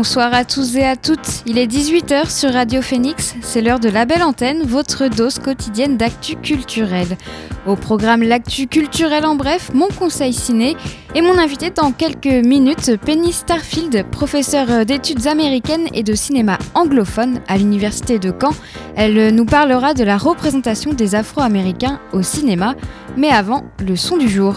[0.00, 1.42] Bonsoir à tous et à toutes.
[1.44, 3.34] Il est 18h sur Radio Phoenix.
[3.42, 7.18] C'est l'heure de la belle antenne, votre dose quotidienne d'actu culturel.
[7.66, 10.74] Au programme L'actu culturel en bref, mon conseil ciné
[11.14, 17.40] et mon invité dans quelques minutes, Penny Starfield, professeure d'études américaines et de cinéma anglophone
[17.46, 18.54] à l'université de Caen.
[18.96, 22.74] Elle nous parlera de la représentation des Afro-Américains au cinéma.
[23.18, 24.54] Mais avant, le son du jour.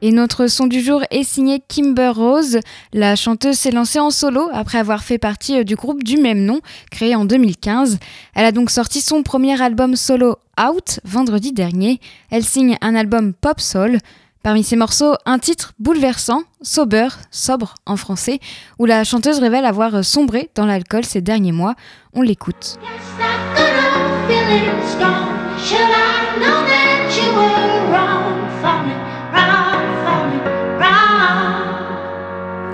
[0.00, 2.60] Et notre son du jour est signé Kimber Rose.
[2.92, 6.44] La chanteuse s'est lancée en solo après avoir fait partie euh, du groupe du même
[6.44, 7.98] nom, créé en 2015.
[8.34, 12.00] Elle a donc sorti son premier album solo Out vendredi dernier.
[12.30, 13.98] Elle signe un album pop soul.
[14.44, 18.38] Parmi ses morceaux, un titre bouleversant, Sober, sobre en français,
[18.78, 21.74] où la chanteuse révèle avoir sombré dans l'alcool ces derniers mois.
[22.14, 22.78] On l'écoute.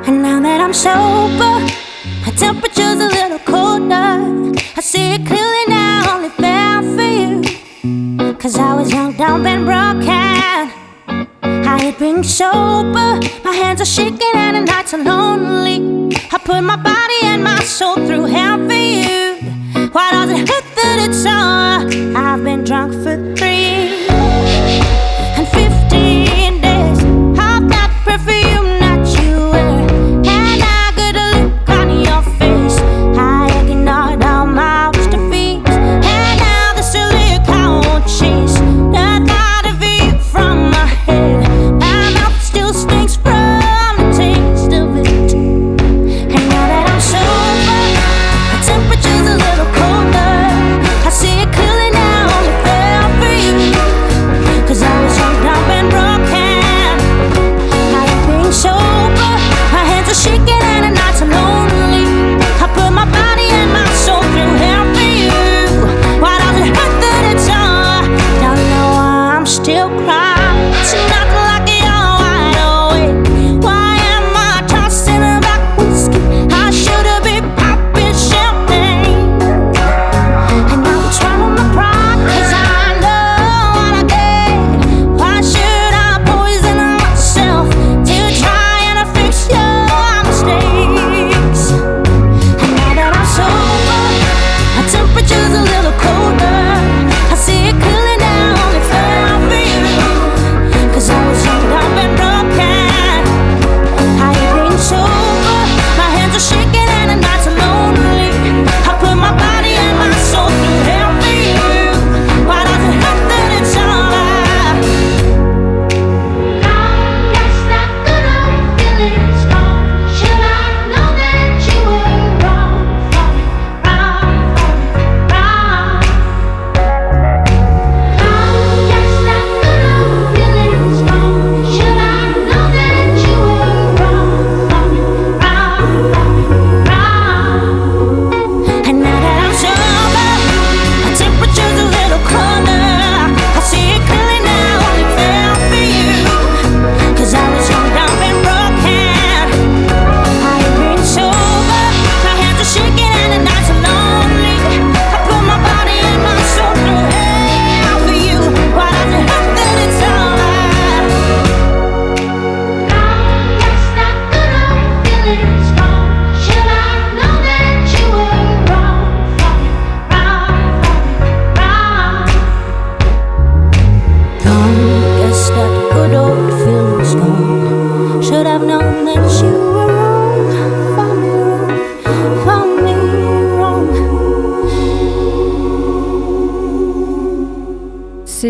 [0.06, 1.54] And now that I'm sober,
[2.24, 4.52] my temperature's a little colder.
[4.76, 8.34] I see it clearly now, only fair for you.
[8.34, 10.10] Cause I was young, dumb, and broken.
[11.66, 16.14] I had been sober, my hands are shaking, and the nights are lonely.
[16.30, 19.88] I put my body and my soul through hell for you.
[19.90, 22.18] Why does it hurt that it's so?
[22.20, 23.33] I've been drunk for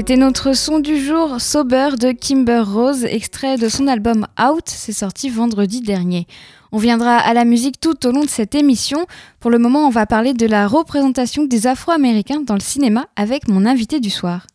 [0.07, 4.93] C'était notre son du jour, Sober de Kimber Rose, extrait de son album Out, c'est
[4.93, 6.27] sorti vendredi dernier.
[6.73, 9.07] On viendra à la musique tout au long de cette émission.
[9.41, 13.49] Pour le moment, on va parler de la représentation des Afro-Américains dans le cinéma avec
[13.49, 14.47] mon invité du soir.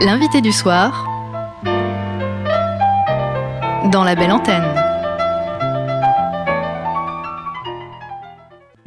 [0.00, 1.06] L'invité du soir
[3.92, 4.81] dans la belle antenne.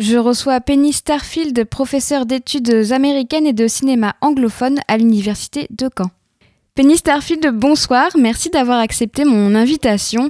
[0.07, 6.12] Je reçois Penny Starfield, professeure d'études américaines et de cinéma anglophone à l'Université de Caen.
[6.75, 10.30] Penny Starfield, bonsoir, merci d'avoir accepté mon invitation.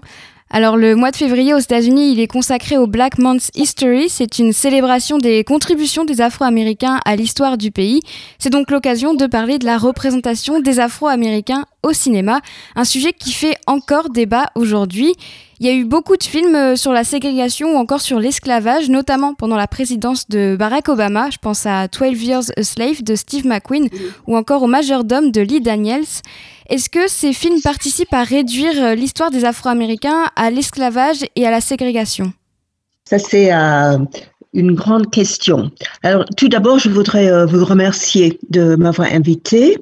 [0.50, 4.08] Alors le mois de février aux États-Unis, il est consacré au Black Month History.
[4.08, 8.00] C'est une célébration des contributions des Afro-Américains à l'histoire du pays.
[8.40, 12.40] C'est donc l'occasion de parler de la représentation des Afro-Américains au cinéma,
[12.78, 15.16] un sujet qui fait encore débat aujourd'hui.
[15.60, 18.90] Il y a eu beaucoup de films euh, sur la ségrégation ou encore sur l'esclavage,
[18.90, 21.30] notamment pendant la présidence de Barack Obama.
[21.30, 23.88] Je pense à 12 Years a Slave de Steve McQueen
[24.28, 26.04] ou encore au Majordome de Lee Daniels.
[26.70, 31.52] Est-ce que ces films participent à réduire euh, l'histoire des Afro-Américains à l'esclavage et à
[31.52, 32.34] la ségrégation?
[33.08, 34.00] Ça, c'est euh,
[34.56, 35.70] une grande question.
[36.02, 39.78] Alors, tout d'abord, je voudrais vous remercier de m'avoir invité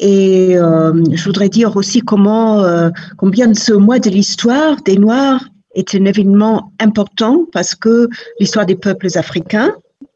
[0.00, 5.94] et euh, je voudrais dire aussi euh, combien ce mois de l'histoire des Noirs est
[5.94, 8.08] un événement important parce que
[8.40, 9.74] l'histoire des peuples africains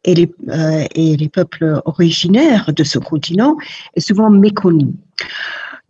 [0.08, 3.56] euh, et les peuples originaires de ce continent
[3.94, 4.94] est souvent méconnue.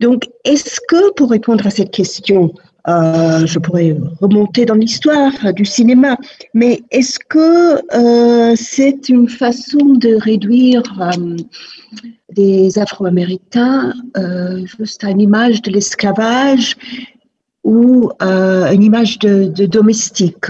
[0.01, 2.53] Donc, est-ce que pour répondre à cette question,
[2.87, 6.17] euh, je pourrais remonter dans l'histoire du cinéma,
[6.53, 11.35] mais est-ce que euh, c'est une façon de réduire euh,
[12.33, 13.93] des Afro-Américains
[14.77, 16.77] juste à une image de l'esclavage
[17.63, 20.45] ou euh, une image de, domestique?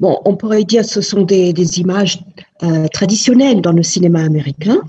[0.00, 2.20] Bon, on pourrait dire que ce sont des, images
[2.92, 4.80] traditionnelles dans le cinéma américain,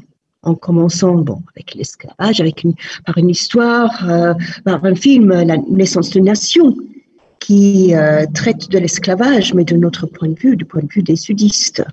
[0.45, 2.65] en commençant bon, avec l'esclavage, avec
[3.05, 4.33] par une histoire, euh,
[4.63, 6.77] par un film, La naissance de nation,
[7.39, 11.03] qui euh, traite de l'esclavage, mais de notre point de vue, du point de vue
[11.03, 11.83] des sudistes.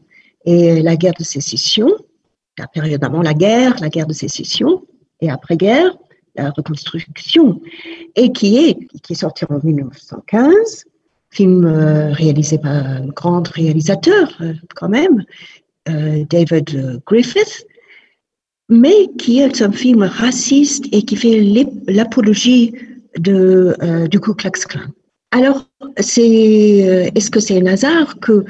[0.44, 1.88] Et la guerre de sécession,
[2.58, 4.82] la période avant la guerre, la guerre de sécession,
[5.20, 5.96] et après-guerre,
[6.36, 7.60] la reconstruction,
[8.16, 10.84] et qui est, qui est sorti en 1915,
[11.30, 14.38] film euh, réalisé par un grand réalisateur
[14.74, 15.24] quand même,
[15.84, 17.66] David Griffith,
[18.72, 21.40] mais qui est un film raciste et qui fait
[21.86, 22.72] l'apologie
[23.28, 24.80] euh, du Ku Klux Klan.
[25.30, 25.66] Alors,
[25.98, 28.44] c'est, est-ce que c'est un hasard que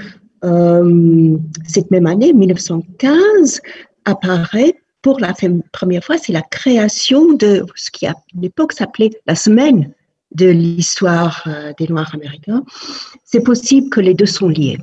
[0.44, 3.60] euh, cette même année, 1915,
[4.04, 5.34] apparaît pour la
[5.72, 9.92] première fois, c'est la création de ce qui à l'époque s'appelait la semaine
[10.32, 12.64] de l'histoire euh, des Noirs américains?
[13.24, 14.78] C'est possible que les deux sont liés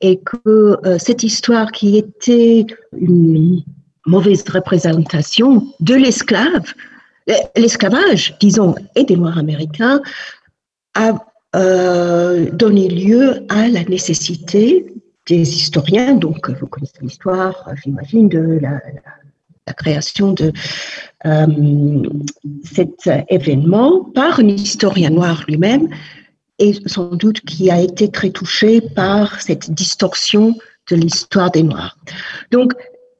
[0.00, 2.66] et que euh, cette histoire qui était
[2.96, 3.62] une
[4.06, 6.74] mauvaise représentation de l'esclave,
[7.56, 10.02] l'esclavage, disons, et des Noirs américains,
[10.94, 11.14] a
[11.56, 14.86] euh, donné lieu à la nécessité
[15.26, 18.80] des historiens, donc vous connaissez l'histoire, j'imagine, de la,
[19.76, 20.52] création de
[21.24, 21.46] euh,
[22.64, 25.88] cet événement par un historien noir lui-même,
[26.58, 30.54] et sans doute qui a été très touché par cette distorsion
[30.90, 31.96] de l'histoire des Noirs.
[32.50, 32.74] Donc,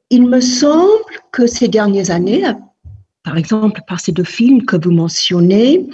[0.09, 2.43] il me semble que ces dernières années,
[3.23, 5.87] par exemple par ces deux films que vous mentionnez,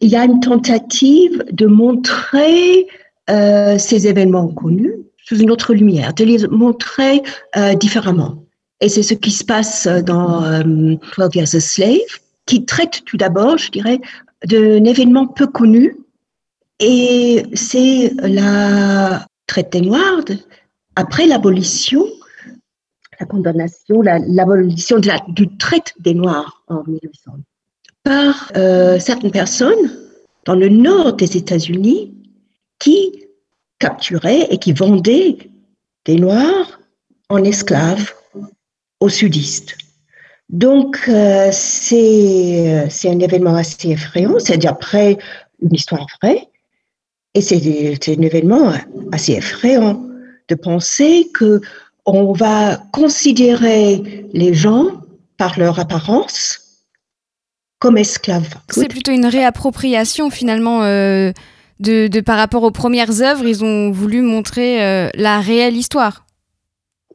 [0.00, 2.86] il y a une tentative de montrer
[3.28, 4.94] euh, ces événements connus
[5.24, 7.22] sous une autre lumière, de les montrer
[7.56, 8.44] euh, différemment.
[8.80, 10.98] Et c'est ce qui se passe dans euh, 12
[11.34, 14.00] Years a Slave, qui traite tout d'abord, je dirais,
[14.44, 15.96] d'un événement peu connu.
[16.80, 20.24] Et c'est la traite des Noirs
[20.96, 22.06] après l'abolition,
[23.20, 27.32] la condamnation, l'abolition la, du traite des Noirs en 1800
[28.02, 29.90] par euh, certaines personnes
[30.46, 32.14] dans le nord des États-Unis
[32.78, 33.26] qui
[33.78, 35.36] capturaient et qui vendaient
[36.06, 36.80] des Noirs
[37.28, 38.10] en esclaves
[39.00, 39.76] aux sudistes.
[40.48, 45.18] Donc, euh, c'est un événement assez effrayant, c'est d'après
[45.62, 46.48] une histoire vraie,
[47.34, 48.72] et c'est un événement
[49.12, 50.04] assez effrayant
[50.48, 51.60] de penser que
[52.14, 54.86] on va considérer les gens
[55.36, 56.86] par leur apparence
[57.78, 58.54] comme esclaves.
[58.68, 61.32] C'est plutôt une réappropriation finalement euh,
[61.80, 63.46] de, de, par rapport aux premières œuvres.
[63.46, 66.26] Ils ont voulu montrer euh, la réelle histoire.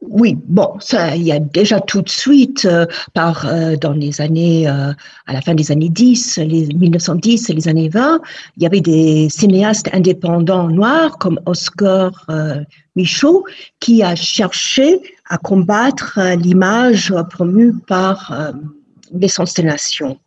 [0.08, 4.20] Oui, bon, ça, il y a déjà tout de suite, euh, par, euh, dans les
[4.20, 4.92] années, euh,
[5.26, 8.20] à la fin des années 10, les 1910 et les années 20,
[8.56, 12.26] il y avait des cinéastes indépendants noirs comme Oscar
[12.94, 13.44] Michaud
[13.80, 18.52] qui a cherché à combattre l'image promue par
[19.12, 20.18] l'essence des nations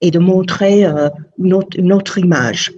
[0.00, 0.84] et de montrer
[1.38, 2.72] une image.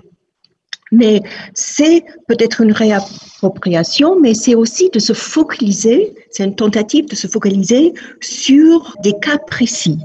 [0.91, 1.23] Mais
[1.55, 7.27] c'est peut-être une réappropriation, mais c'est aussi de se focaliser, c'est une tentative de se
[7.27, 9.99] focaliser sur des cas précis,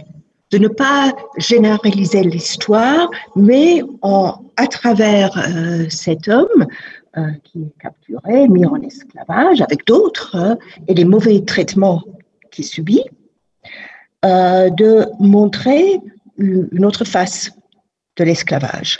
[0.51, 5.31] de ne pas généraliser l'histoire, mais en à travers
[5.89, 6.67] cet homme
[7.43, 12.03] qui est capturé, mis en esclavage avec d'autres, et les mauvais traitements
[12.51, 13.03] qu'il subit,
[14.23, 15.99] de montrer
[16.37, 17.51] une autre face
[18.17, 18.99] de l'esclavage.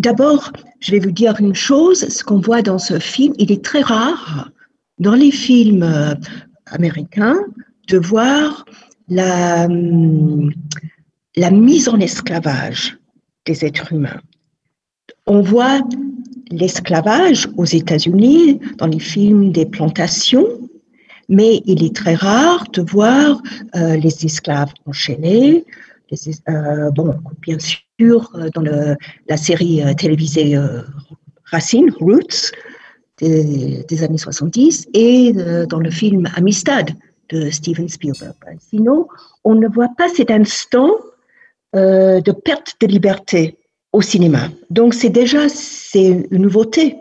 [0.00, 3.64] D'abord, je vais vous dire une chose, ce qu'on voit dans ce film, il est
[3.64, 4.50] très rare
[4.98, 6.14] dans les films euh,
[6.66, 7.38] américains
[7.88, 8.64] de voir
[9.08, 10.52] la, hum,
[11.36, 12.98] la mise en esclavage
[13.46, 14.20] des êtres humains.
[15.26, 15.80] On voit
[16.50, 20.46] l'esclavage aux États-Unis dans les films des plantations,
[21.28, 23.42] mais il est très rare de voir
[23.76, 25.64] euh, les esclaves enchaînés,
[26.48, 30.56] euh, bon, bien sûr, euh, dans la série euh, télévisée
[31.44, 32.52] Racine, Roots,
[33.20, 35.32] des, années 70, et
[35.68, 36.90] dans le film Amistad
[37.30, 38.34] de Steven Spielberg.
[38.60, 39.08] Sinon,
[39.42, 40.90] on ne voit pas cet instant
[41.72, 43.58] de perte de liberté
[43.92, 44.50] au cinéma.
[44.70, 46.96] Donc, c'est déjà c'est une nouveauté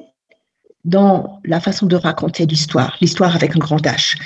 [0.88, 4.18] dans la façon de raconter l'histoire, l'histoire avec un grand H.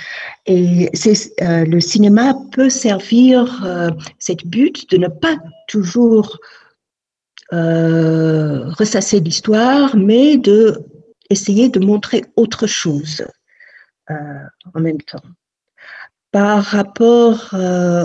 [0.45, 5.37] Et c'est, euh, le cinéma peut servir euh, cette but de ne pas
[5.67, 6.37] toujours
[7.53, 10.79] euh, ressasser l'histoire, mais de
[11.29, 13.25] essayer de montrer autre chose
[14.09, 14.13] euh,
[14.73, 15.23] en même temps.
[16.31, 17.53] Par rapport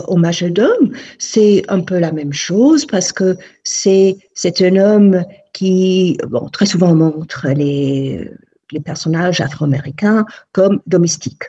[0.08, 6.18] au majordome, c'est un peu la même chose parce que c'est c'est un homme qui
[6.28, 8.28] bon très souvent montre les
[8.72, 11.48] les personnages afro-américains comme domestiques.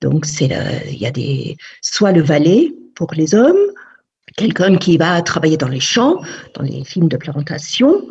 [0.00, 0.50] Donc, c'est
[0.88, 3.56] il y a des, soit le valet pour les hommes,
[4.36, 6.20] quelqu'un qui va travailler dans les champs,
[6.54, 8.06] dans les films de plantation,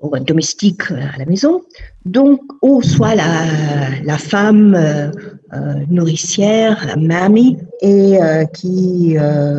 [0.00, 1.62] ou un domestique à la maison,
[2.04, 5.10] donc, ou soit la, femme euh,
[5.52, 9.16] euh, nourricière, la mamie, et euh, qui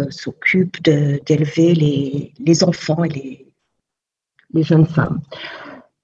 [0.10, 3.10] s'occupe d'élever les, enfants et
[4.54, 5.22] les, jeunes femmes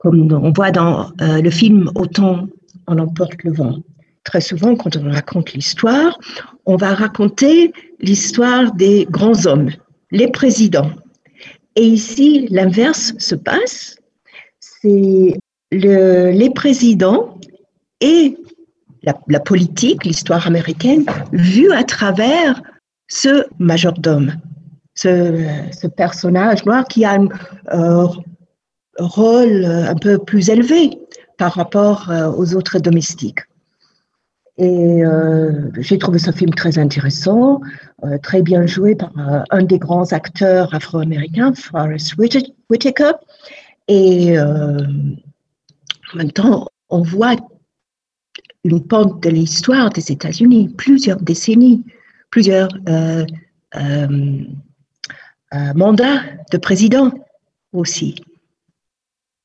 [0.02, 2.48] comme on voit dans euh, le film Autant
[2.88, 3.76] on emporte le vent.
[4.24, 6.18] Très souvent, quand on raconte l'histoire,
[6.72, 9.72] on va raconter l'histoire des grands hommes,
[10.12, 10.92] les présidents.
[11.76, 13.98] Et ici, l'inverse se passe.
[14.60, 15.36] C'est
[15.72, 17.38] le, les présidents
[18.00, 18.38] et
[19.04, 22.62] la, politique, l'histoire américaine, vue à travers
[23.10, 24.36] ce majordome,
[24.96, 27.28] ce, personnage noir qui a un
[27.74, 28.08] euh,
[28.98, 30.98] rôle un peu plus élevé
[31.38, 33.40] par rapport euh, aux autres domestiques.
[34.62, 37.62] Et euh, j'ai trouvé ce film très intéressant,
[38.22, 39.12] très bien joué par
[39.50, 42.14] un des grands acteurs afro-américains, Forrest
[42.70, 43.14] Whitaker.
[43.88, 44.86] Et en
[46.16, 47.38] même temps, on voit
[48.64, 51.84] une pente de l'histoire des États-Unis, plusieurs décennies,
[52.30, 52.70] plusieurs
[55.74, 57.12] mandats de président
[57.74, 58.14] aussi.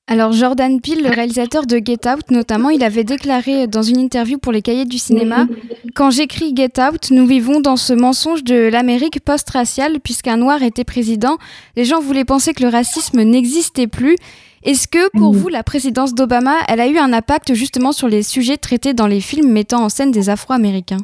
[0.09, 4.39] Alors Jordan Peele, le réalisateur de Get Out notamment, il avait déclaré dans une interview
[4.39, 5.49] pour les cahiers du cinéma
[5.97, 10.85] Quand j'écris Get Out, nous vivons dans ce mensonge de l'Amérique post-raciale, puisqu'un noir était
[10.85, 11.39] président.
[11.75, 14.15] Les gens voulaient penser que le racisme n'existait plus.
[14.63, 18.23] Est-ce que pour vous, la présidence d'Obama, elle a eu un impact justement sur les
[18.23, 21.01] sujets traités dans les films mettant en scène des Afro-Américains?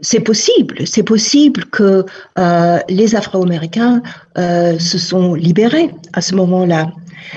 [0.00, 2.04] C'est possible, c'est possible que
[2.38, 4.02] euh, les Afro-Américains
[4.38, 6.90] euh, se sont libérés à ce moment-là.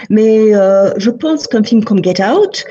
[0.09, 2.65] Mais euh, je pense qu'un film comme Get Out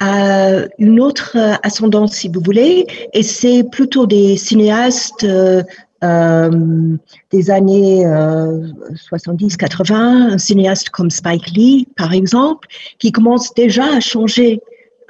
[0.00, 5.62] a une autre ascendance, si vous voulez, et c'est plutôt des cinéastes euh,
[6.02, 6.96] euh
[7.30, 12.66] des années 70-80, un cinéaste comme Spike Lee, par exemple,
[12.98, 14.60] qui commence déjà à changer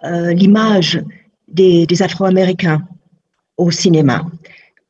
[0.03, 1.03] l'image
[1.49, 2.83] des, Afro-Américains
[3.57, 4.27] au cinéma.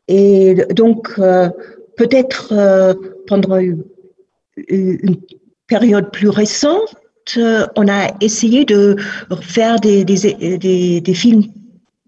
[0.08, 1.14] Et donc,
[1.96, 2.52] peut-être
[4.68, 5.16] une, une
[5.70, 6.96] période plus récente,
[7.38, 8.96] euh, on a essayé de
[9.40, 11.44] faire des, des, films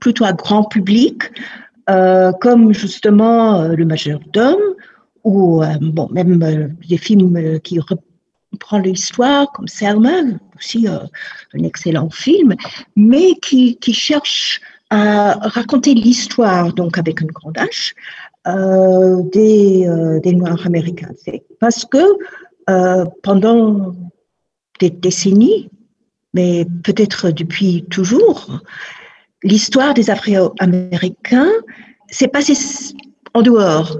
[0.00, 1.22] plutôt à grand public,
[1.88, 4.74] euh, comme justement euh, Le Majordome,
[5.24, 10.16] ou bon, même des films qui reprennent l'histoire, comme Selma,
[10.58, 12.56] aussi un excellent film,
[12.96, 17.92] mais qui, qui cherche à raconter l'histoire, donc avec une grande H,
[19.30, 21.12] des, des Noirs américains.
[21.60, 22.02] Parce que
[22.70, 23.94] euh, pendant
[24.78, 25.68] des décennies,
[26.34, 28.60] mais peut-être depuis toujours,
[29.42, 31.50] l'histoire des Afro-Américains
[32.08, 32.54] s'est passée
[33.34, 33.98] en dehors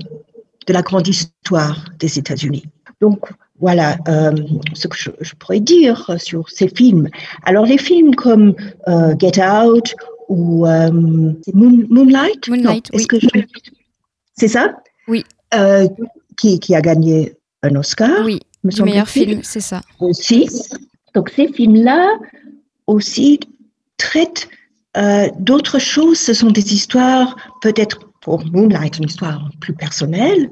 [0.66, 2.64] de la grande histoire des États-Unis.
[3.00, 3.18] Donc
[3.58, 4.32] voilà euh,
[4.74, 7.08] ce que je, pourrais dire sur ces films.
[7.44, 8.54] Alors les films comme
[8.86, 9.94] euh, Get Out
[10.28, 13.06] ou Moonlight, Moonlight oui.
[14.36, 14.76] C'est ça?
[15.08, 15.24] Oui.
[16.36, 18.24] qui, qui, a gagné un Oscar?
[18.24, 18.40] Oui.
[18.64, 19.80] Me du meilleur film, c'est ça.
[19.98, 20.48] Aussi.
[21.14, 22.18] Donc ces films-là
[22.86, 23.40] aussi
[23.98, 24.48] traitent
[24.96, 26.18] euh, d'autres choses.
[26.18, 30.50] Ce sont des histoires, peut-être pour Moonlight, une histoire plus personnelle,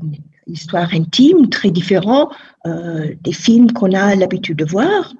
[0.00, 0.16] une
[0.46, 2.30] histoire intime, très différente
[2.66, 5.14] euh, des films qu'on a l'habitude de voir.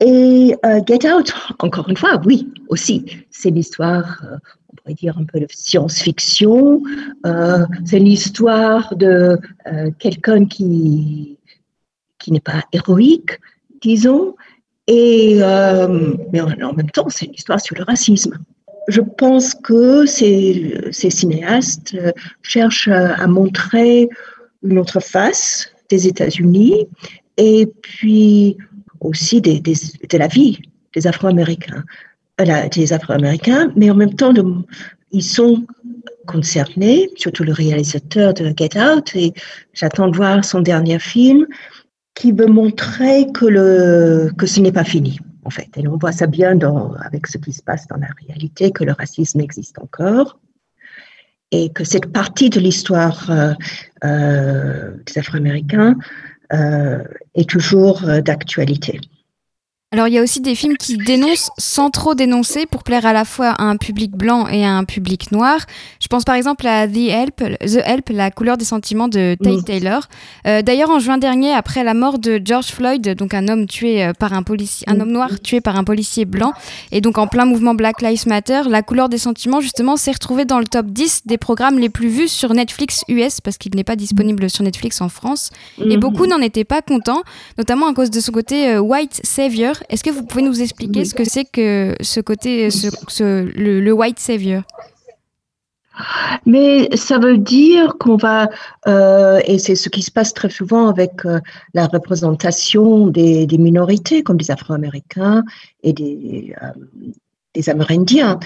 [0.00, 4.36] Et euh, Get Out, encore une fois, oui, aussi, c'est l'histoire, euh,
[4.84, 6.82] pourrait dire un peu de science-fiction.
[7.26, 11.38] Euh, c'est l'histoire de euh, quelqu'un qui,
[12.18, 13.38] qui n'est pas héroïque,
[13.80, 14.34] disons,
[14.86, 18.38] et, euh, mais en, même temps, c'est une histoire sur le racisme.
[18.88, 22.12] Je pense que ces, ces cinéastes euh,
[22.42, 24.08] cherchent à, montrer
[24.62, 26.86] une autre face des États-Unis
[27.38, 28.58] et puis
[29.00, 30.60] aussi des, de la vie
[30.94, 31.84] des Afro-Américains,
[32.38, 34.32] des Afro-Américains, mais en même temps,
[35.12, 35.64] ils sont
[36.26, 39.32] concernés, surtout le réalisateur de Get Out, et
[39.72, 41.46] j'attends de voir son dernier film,
[42.14, 45.68] qui veut montrer que, le, que ce n'est pas fini, en fait.
[45.76, 48.84] Et on voit ça bien dans, avec ce qui se passe dans la réalité, que
[48.84, 50.38] le racisme existe encore
[51.54, 53.52] et que cette partie de l'histoire euh,
[54.04, 55.94] euh, des Afro-Américains
[56.52, 59.00] euh, est toujours d'actualité.
[59.94, 63.12] Alors il y a aussi des films qui dénoncent sans trop dénoncer pour plaire à
[63.12, 65.58] la fois à un public blanc et à un public noir.
[66.00, 69.52] Je pense par exemple à The Help, The Help, la couleur des sentiments de Tate
[69.52, 69.62] Mhm.
[69.62, 70.02] Taylor.
[70.48, 74.04] Euh, D'ailleurs en juin dernier, après la mort de George Floyd, donc un homme tué
[74.04, 76.52] euh, par un policier, un homme noir tué par un policier blanc,
[76.90, 80.44] et donc en plein mouvement Black Lives Matter, la couleur des sentiments justement s'est retrouvée
[80.44, 83.84] dans le top 10 des programmes les plus vus sur Netflix US parce qu'il n'est
[83.84, 85.50] pas disponible sur Netflix en France.
[85.78, 86.00] Et Mhm.
[86.00, 87.22] beaucoup n'en étaient pas contents,
[87.58, 89.76] notamment à cause de son côté euh, white savior.
[89.88, 91.06] Est-ce que vous pouvez nous expliquer Oui.
[91.06, 94.62] ce que c'est que ce côté, ce, ce- le, le white savior?
[96.44, 98.48] Mais ça veut dire qu'on va,
[98.88, 101.38] euh, et c'est ce qui se passe très souvent avec euh,
[101.72, 105.44] la représentation des, des minorités, comme des Afro-Américains
[105.84, 106.66] et des, euh,
[107.54, 108.40] des Amérindiens.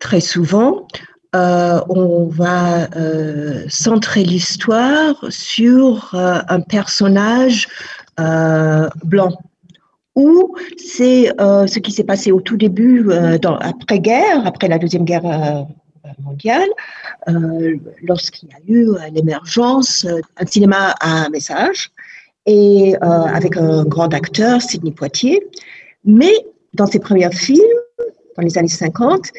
[0.00, 0.86] Très souvent,
[1.36, 7.68] euh, on va euh, centrer l'histoire sur euh, un personnage
[9.04, 9.36] blanc.
[10.16, 14.78] Ou c'est euh, ce qui s'est passé au tout début, euh, dans, après-guerre, après la
[14.78, 15.62] Deuxième Guerre euh,
[16.22, 16.68] mondiale,
[18.02, 21.90] lorsqu'il y a eu l'émergence d'un cinéma à message,
[22.46, 25.42] et avec un grand acteur, Sidney Poitier.
[26.04, 26.34] Mais
[26.74, 27.62] dans ses premiers films,
[28.36, 29.30] dans les années 50,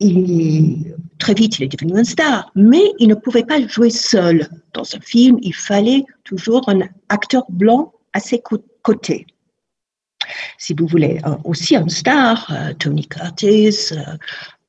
[0.00, 4.48] il, très vite, il est devenu un star, mais il ne pouvait pas jouer seul
[4.74, 5.38] dans un film.
[5.42, 9.26] Il fallait toujours un acteur blanc à ses cô- côtés.
[10.58, 13.90] Si vous voulez, euh, aussi un star, euh, Tony Curtis,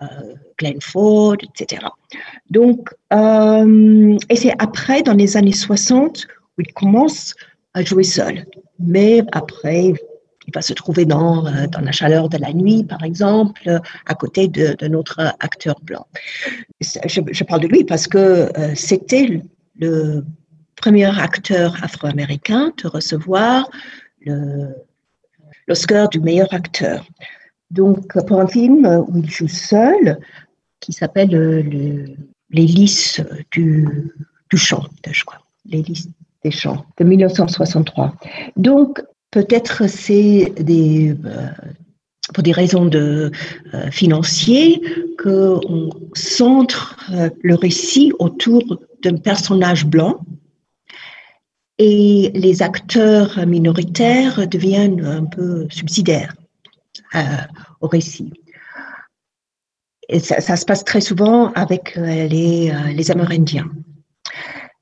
[0.01, 0.05] euh,
[0.57, 1.81] Glenn Ford, etc.
[2.49, 6.25] Donc, et c'est après, dans les années 60,
[6.57, 7.33] où il commence
[7.73, 8.45] à jouer seul.
[8.79, 9.93] Mais après,
[10.47, 14.47] il va se trouver dans, dans la chaleur de la nuit, par exemple, à côté
[14.47, 16.05] de, de notre acteur blanc.
[16.79, 19.41] Je, parle de lui parce que c'était
[19.79, 20.23] le
[20.75, 23.69] premier acteur afro-américain de recevoir
[24.25, 24.73] le-
[25.67, 27.05] l'Oscar du meilleur acteur.
[27.71, 30.17] Donc, pour un film où il joue seul,
[30.79, 32.05] qui s'appelle euh, le-
[32.49, 33.85] Les lys du,
[34.57, 36.07] chant, je crois, Les lys
[36.43, 38.13] des chants, de 1963.
[38.55, 39.01] Donc,
[39.31, 40.53] peut-être c'est
[41.25, 41.49] euh,
[42.33, 43.31] pour des raisons de,
[43.73, 43.89] euh,
[45.21, 48.61] qu'on centre euh, le récit autour
[49.03, 50.19] d'un personnage blanc
[51.79, 56.33] et les acteurs minoritaires deviennent un peu subsidiaires
[57.15, 57.19] euh,
[57.81, 58.33] au récit.
[60.09, 63.69] Et ça, se passe très souvent avec euh, les, euh, les Amérindiens.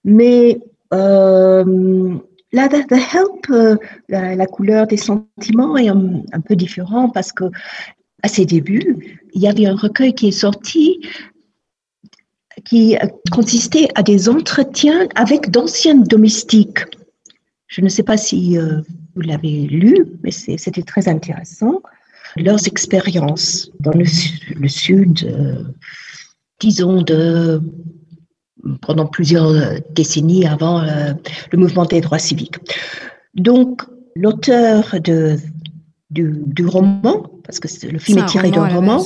[0.03, 0.59] Mais
[0.93, 2.15] euh,
[2.51, 7.45] la The Help, la, la couleur des sentiments est un, un peu différent parce que
[8.21, 10.99] à ses débuts, il y avait un recueil qui est sorti
[12.63, 16.79] qui euh, consistait à des entretiens avec d'anciens domestiques.
[17.67, 18.81] Je ne sais pas si euh,
[19.15, 21.81] vous l'avez lu, mais c'était très intéressant.
[22.37, 25.63] Leurs expériences dans le, su- le sud, euh,
[26.59, 27.61] disons, de,
[28.81, 31.13] pendant plusieurs décennies avant euh,
[31.51, 32.57] le mouvement des droits civiques.
[33.35, 33.81] Donc,
[34.15, 35.37] l'auteur du,
[36.09, 39.03] du roman, parce que le film est tiré d'un roman,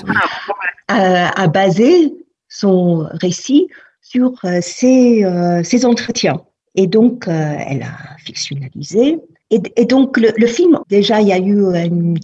[0.87, 2.13] a basé
[2.49, 3.69] son récit
[4.01, 6.41] sur euh, euh, ces entretiens.
[6.75, 9.19] Et donc, euh, elle a fictionnalisé.
[9.51, 12.19] Et, et donc, le, le film, déjà, il y a eu une-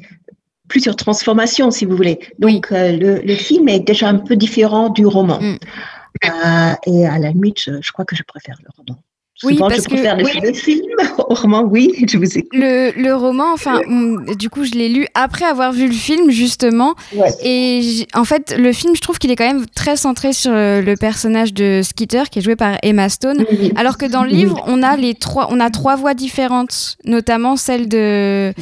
[0.67, 2.19] plusieurs transformations, si vous voulez.
[2.39, 5.39] Donc, le, le film est déjà un peu différent du roman.
[5.39, 5.57] Mm.
[6.25, 8.99] Euh, et à la limite, je, je crois que je préfère le roman.
[9.43, 10.31] Oui, Souvent, parce je que- préfère oui.
[10.41, 10.85] le film
[11.17, 12.49] roman, oui, je vous écoute.
[12.53, 13.81] Le, le roman, enfin,
[14.39, 16.93] du coup, je l'ai lu après avoir vu le film, justement.
[17.43, 20.93] Et en fait, le film, je trouve qu'il est quand même très centré sur le
[20.95, 23.43] personnage de Skeeter, qui est joué par Emma Stone.
[23.75, 27.57] Alors que dans le livre, on a, les trois, on a trois voix différentes, notamment
[27.57, 28.53] celle de,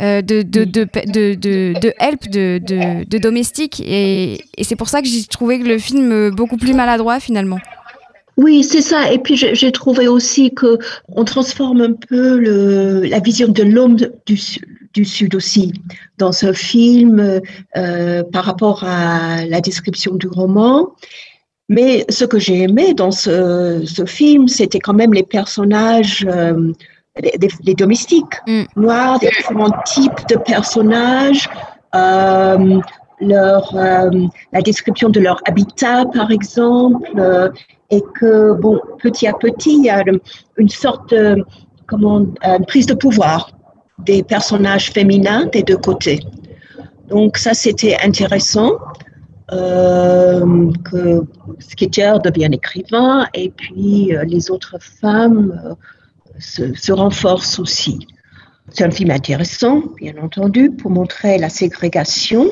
[0.00, 0.84] euh, de, de, de,
[1.34, 3.82] de, Help, de, de, de domestique.
[3.84, 7.58] Et, et c'est pour ça que j'ai trouvé que le film beaucoup plus maladroit, finalement.
[8.36, 9.12] Oui, c'est ça.
[9.12, 13.96] Et puis j'ai trouvé aussi que on transforme un peu le, la vision de l'homme
[13.96, 14.40] du,
[14.94, 15.72] du, Sud aussi
[16.18, 17.40] dans ce film
[17.76, 20.92] euh, par rapport à la description du roman.
[21.68, 26.72] Mais ce que j'ai aimé dans ce, ce film, c'était quand même les personnages, euh,
[27.62, 28.62] les, domestiques mm.
[28.76, 31.48] noirs, des différents types de personnages.
[31.94, 32.80] Euh,
[33.22, 34.10] leur, euh,
[34.52, 37.48] la description de leur habitat, par exemple, euh,
[37.92, 40.02] et que, bon, petit à petit, il y a
[40.56, 41.44] une sorte de
[41.86, 43.50] comment, une prise de pouvoir
[43.98, 46.20] des personnages féminins des deux côtés.
[47.08, 48.78] Donc ça, c'était intéressant
[49.52, 51.22] euh, que
[51.60, 55.76] Skeeter devienne écrivain et puis les autres femmes
[56.38, 58.06] se, renforcent aussi.
[58.70, 62.50] C'est un film intéressant, bien entendu, pour montrer la ségrégation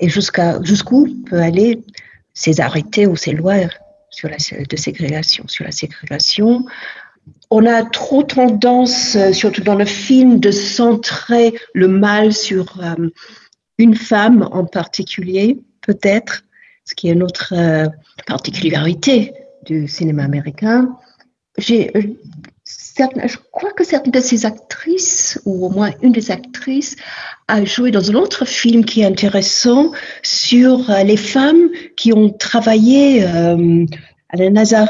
[0.00, 1.82] et jusqu'où peut aller
[2.32, 3.56] ces arrêtés ou ces lois
[4.14, 5.46] sur la, ségrégation.
[5.48, 6.64] Sur la ségrégation,
[7.50, 13.08] on a trop tendance, surtout dans le film, de centrer le mal sur euh,
[13.78, 16.44] une femme en particulier, peut-être,
[16.84, 17.88] ce qui est notre euh,
[18.26, 19.32] particularité
[19.64, 20.96] du cinéma américain.
[21.58, 21.92] J'ai
[22.96, 26.96] je crois que certaines de ces actrices, ou au moins une des actrices,
[27.48, 32.30] a joué dans un autre film qui est intéressant sur euh, les femmes qui ont
[32.30, 33.84] travaillé euh,
[34.28, 34.86] à la NASA.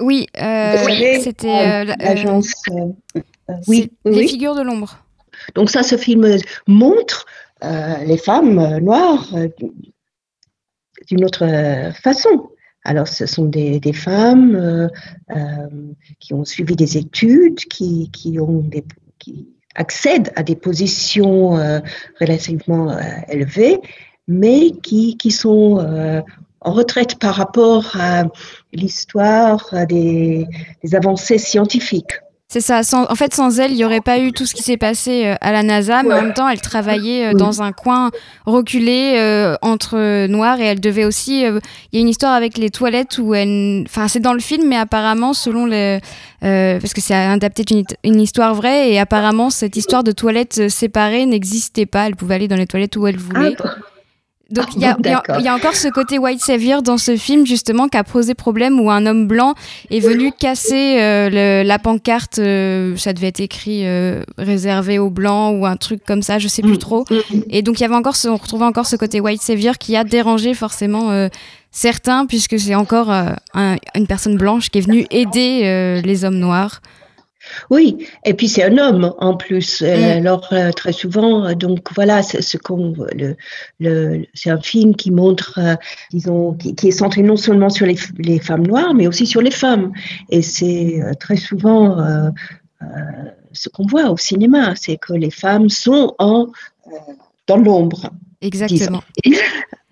[0.00, 0.76] Oui, euh,
[1.20, 2.52] c'était l'agence.
[3.68, 4.98] oui, Les figures de l'ombre.
[5.54, 6.36] Donc ça, ce film
[6.66, 7.26] montre
[8.04, 9.28] les femmes noires
[11.08, 11.46] d'une autre
[12.02, 12.48] façon.
[12.84, 14.88] Alors, ce sont des, femmes euh,
[15.30, 15.68] euh,
[16.18, 18.68] qui ont suivi des études, qui, ont
[19.18, 21.78] qui accèdent à des positions euh,
[22.20, 22.96] relativement
[23.28, 23.80] élevées,
[24.26, 26.24] mais qui, sont
[26.60, 28.24] en retraite par rapport à
[28.72, 30.46] l'histoire des
[30.92, 32.20] avancées scientifiques.
[32.52, 32.82] C'est ça.
[32.94, 35.34] en fait, sans elle, il n'y aurait pas eu tout ce qui s'est passé euh,
[35.40, 38.10] à la NASA, mais en même temps, elle travaillait euh, dans un coin
[38.44, 41.44] reculé euh, entre noirs et elle devait aussi.
[41.44, 41.60] Il
[41.94, 43.84] y a une histoire avec les toilettes où elle.
[43.86, 46.00] Enfin, c'est dans le film, mais apparemment, selon les.
[46.42, 51.24] parce que c'est adapté d'une une histoire vraie, et apparemment, cette histoire de toilettes séparées
[51.24, 52.06] n'existait pas.
[52.06, 53.56] Elle pouvait aller dans les toilettes où elle voulait.
[53.64, 53.76] Ah,
[54.52, 58.04] donc il y, a encore ce côté white savior dans ce film justement qui a
[58.04, 59.54] posé problème où un homme blanc
[59.90, 65.56] est venu casser euh, la pancarte, euh, ça devait être écrit euh, réservé aux blancs
[65.58, 66.78] ou un truc comme ça, je sais plus mm.
[66.78, 67.04] trop.
[67.10, 67.38] Mm.
[67.50, 69.96] Et donc il y avait encore, ce, on retrouvait encore ce côté white savior qui
[69.96, 71.28] a dérangé forcément
[71.70, 73.10] certains puisque c'est encore
[73.54, 76.80] une personne blanche qui est venue aider les hommes noirs.
[77.70, 79.82] Oui, et puis c'est un homme en plus.
[79.82, 80.18] Euh, mm.
[80.18, 83.36] Alors euh, très souvent, euh, donc voilà, c'est ce qu'on le,
[83.80, 85.58] le c'est un film qui montre,
[86.10, 89.50] disons, qui, est centré non seulement sur les, les, femmes noires, mais aussi sur les
[89.50, 89.92] femmes.
[90.30, 91.96] Et c'est très souvent
[93.52, 96.48] ce qu'on voit au cinéma, c'est que les femmes sont en
[97.46, 98.10] dans l'ombre.
[98.40, 99.02] Exactement.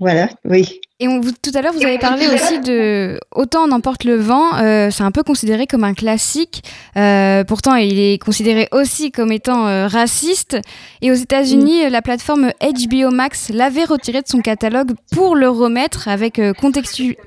[0.03, 0.81] Voilà, oui.
[1.03, 4.59] Et on, tout à l'heure, vous avez parlé aussi de Autant on emporte le vent.
[4.59, 6.63] Euh, c'est un peu considéré comme un classique.
[6.99, 10.59] Euh, pourtant, il est considéré aussi comme étant euh, raciste.
[11.01, 11.89] Et aux États-Unis, mm.
[11.89, 16.39] la plateforme HBO Max l'avait retiré de son catalogue pour le remettre avec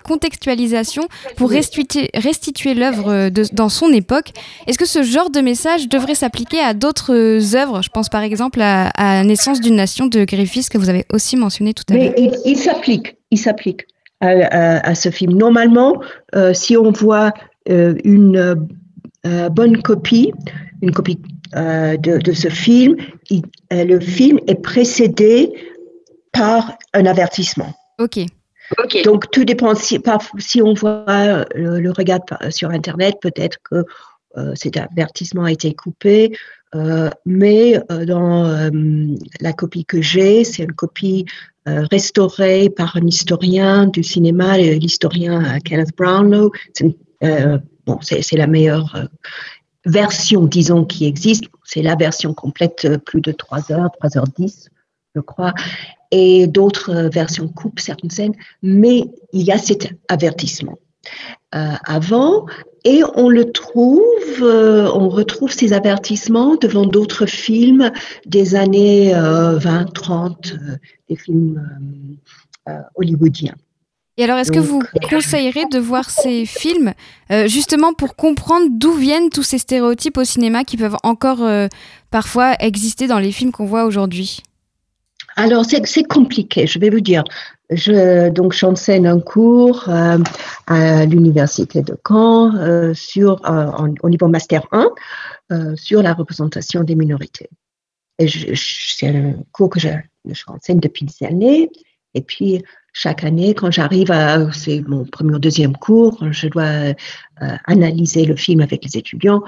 [0.03, 4.33] contextualisation pour restituer, restituer l'œuvre dans son époque.
[4.67, 7.81] Est-ce que ce genre de message devrait s'appliquer à d'autres œuvres?
[7.81, 11.37] Je pense par exemple à, à Naissance d'une nation de Griffiths que vous avez aussi
[11.37, 12.13] mentionné tout à l'heure.
[12.17, 13.87] Il, il s'applique il s'applique
[14.21, 15.33] à, ce film.
[15.33, 16.01] Normalement,
[16.35, 17.33] euh, si on voit
[17.69, 18.57] euh, une
[19.25, 20.31] euh, bonne copie,
[20.81, 21.19] une copie
[21.53, 22.95] de, ce film,
[23.69, 25.53] le film est précédé
[26.31, 27.73] par un avertissement.
[27.99, 28.19] Ok.
[29.03, 30.01] Donc tout dépend si,
[30.39, 33.83] si on voit le, regard sur Internet, peut-être que
[34.55, 36.35] cet avertissement a été coupé,
[37.25, 38.71] mais dans
[39.41, 41.29] la copie que j'ai, c'est une copie euh,
[41.65, 46.51] restauré par un historien du cinéma, l'historien Kenneth Brownlow.
[46.73, 49.05] C'est euh, bon, c'est la meilleure euh,
[49.85, 51.45] version, disons, qui existe.
[51.63, 54.69] C'est la version complète, plus de 3 heures, 3 heures 10,
[55.15, 55.53] je crois.
[56.11, 60.77] Et d'autres versions coupent certaines scènes, mais il y a cet avertissement.
[61.51, 62.45] avant,
[62.85, 67.91] et on le trouve, on retrouve ces avertissements devant d'autres films
[68.25, 70.53] des années 20, 30,
[71.13, 71.61] des films
[72.95, 73.55] hollywoodiens.
[74.17, 76.93] Et alors, est-ce que vous conseillerez de voir ces films
[77.47, 81.41] justement pour comprendre d'où viennent tous ces stéréotypes au cinéma qui peuvent encore
[82.11, 84.43] parfois exister dans les films qu'on voit aujourd'hui?
[85.35, 87.23] Alors, c'est compliqué, je vais vous dire.
[87.69, 90.19] Je, donc, j'enseigne un cours euh,
[90.67, 93.71] à l'université de Caen euh, sur, euh,
[94.03, 94.89] au niveau master 1
[95.75, 97.47] sur la représentation des minorités.
[98.17, 99.79] Et c'est un cours que
[100.25, 101.69] j'enseigne depuis des années.
[102.13, 106.93] Et puis, chaque année, quand j'arrive à, c'est mon premier ou deuxième cours, je dois
[107.65, 109.43] analyser le film avec les étudiants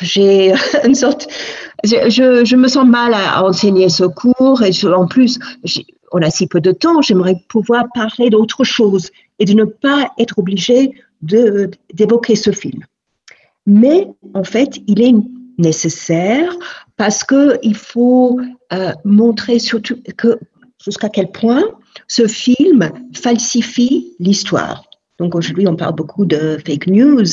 [0.00, 0.52] j'ai
[0.84, 1.28] une sorte,
[1.84, 5.38] je, je, me sens mal à, enseigner ce cours et en plus,
[6.12, 10.10] on a si peu de temps, j'aimerais pouvoir parler d'autre chose et de ne pas
[10.18, 12.82] être obligé d'évoquer ce film.
[13.66, 15.14] Mais en fait, il est
[15.62, 16.52] nécessaire
[16.96, 18.40] parce qu'il faut
[18.72, 20.38] euh, montrer surtout que
[20.84, 21.62] jusqu'à quel point
[22.08, 24.84] ce film falsifie l'histoire.
[25.18, 27.24] Donc aujourd'hui, on parle beaucoup de fake news,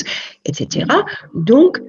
[0.45, 0.85] etc.
[1.33, 1.81] Donc,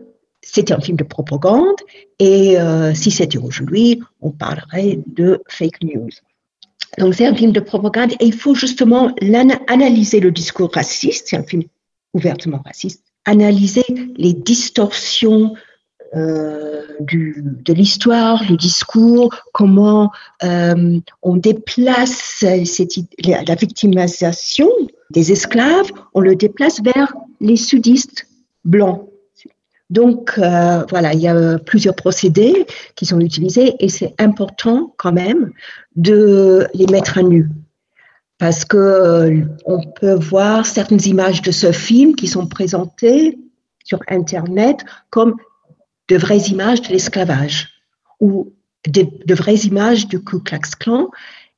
[0.43, 1.77] c'était un film de propagande
[2.19, 6.11] et euh, si c'était aujourd'hui, on parlerait de fake news.
[6.99, 9.15] Donc c'est un film de propagande et il faut justement
[9.69, 11.63] analyser le discours raciste, c'est un film
[12.15, 13.85] ouvertement raciste, analyser
[14.17, 15.55] les distorsions
[16.15, 20.11] euh, du, de l'histoire, le discours, comment
[20.43, 24.69] euh, on déplace la victimisation
[25.11, 28.27] des esclaves, on le déplace vers les sudistes
[28.65, 29.11] blancs
[29.91, 35.13] donc, euh, voilà, il y a plusieurs procédés qui sont utilisés et c'est important quand
[35.13, 35.51] même
[35.97, 37.49] de les mettre à nu.
[38.39, 43.39] Parce que on peut voir certaines images de ce film qui sont présentées
[43.85, 45.35] sur Internet comme
[46.11, 47.69] de vraies images de l'esclavage
[48.19, 48.53] ou
[48.87, 51.09] de, de, vraies images du Ku Klux Klan.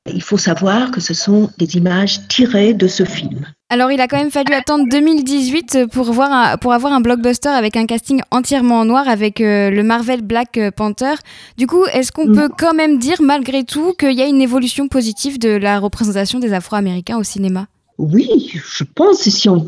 [0.05, 3.45] Il faut savoir que ce sont des images tirées de ce film.
[3.69, 7.77] Alors, il a quand même fallu attendre 2018 pour, voir pour avoir un blockbuster avec
[7.77, 11.15] un casting entièrement en noir avec euh, le Marvel Black Panther.
[11.57, 12.35] Du coup, est-ce qu'on mm.
[12.35, 16.39] peut quand même dire, malgré tout, qu'il y a une évolution positive de la représentation
[16.39, 17.67] des Afro-Américains au cinéma?
[17.97, 19.61] Oui, je pense, si on,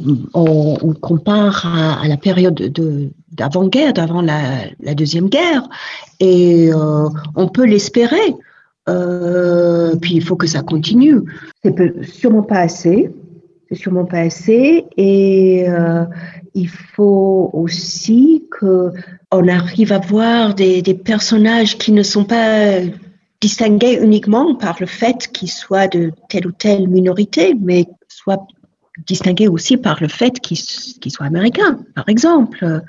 [0.99, 1.65] compare
[2.01, 2.59] à, la période
[3.35, 5.67] d'avant-guerre, d'avant la, Deuxième Guerre,
[6.19, 8.35] et euh, on peut l'espérer.
[8.87, 11.21] Euh, puis il faut que ça continue.
[11.63, 13.11] C'est sûrement pas assez,
[13.67, 14.85] c'est sûrement pas assez.
[14.95, 16.05] Et euh,
[16.53, 18.91] il faut aussi que
[19.31, 22.79] on arrive à voir des, des, personnages qui ne sont pas
[23.41, 28.47] distingués uniquement par le fait qu'ils soient de telle ou telle minorité, mais soient
[29.05, 32.83] distingués aussi par le fait qu'ils soient américains, par exemple.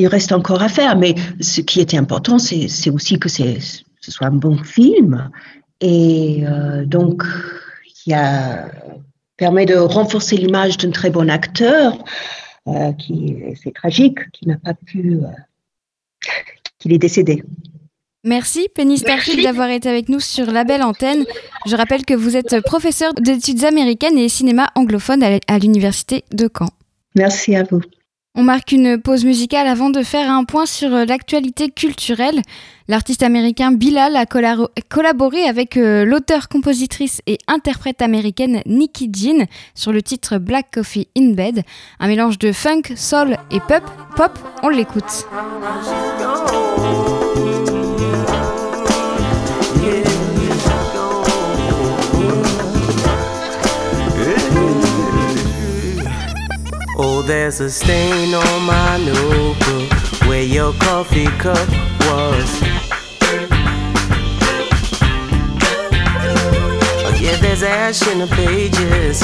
[0.00, 4.28] Il reste encore à faire, mais ce qui était important, c'est aussi que ce soit
[4.28, 5.30] un bon film.
[5.82, 7.22] Et euh, donc,
[8.06, 8.16] il
[9.36, 12.02] permet de renforcer l'image d'un très bon acteur,
[12.66, 15.26] euh, qui c'est tragique, qui n'a pas pu, euh,
[16.78, 17.42] qu'il est décédé.
[18.24, 21.26] Merci Penny Starfield d'avoir été avec nous sur la belle antenne.
[21.66, 26.70] Je rappelle que vous êtes professeur d'études américaines et cinéma anglophone à l'université de Caen.
[27.14, 27.82] Merci à vous.
[28.36, 32.42] On marque une pause musicale avant de faire un point sur euh, l'actualité culturelle.
[32.86, 40.00] L'artiste américain Bilal a collaboré avec euh, l'auteur-compositrice et interprète américaine Nikki Jean sur le
[40.00, 41.62] titre Black Coffee in Bed,
[41.98, 43.82] un mélange de funk, soul et pop.
[44.14, 45.26] Pop, on l'écoute.
[57.02, 59.90] Oh, there's a stain on my notebook
[60.28, 61.66] where your coffee cup
[62.06, 62.60] was.
[67.06, 69.22] Oh, yeah, there's ash in the pages.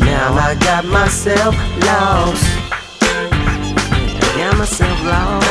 [0.00, 1.54] Now I got myself
[1.84, 2.42] lost.
[3.02, 5.46] I got myself lost.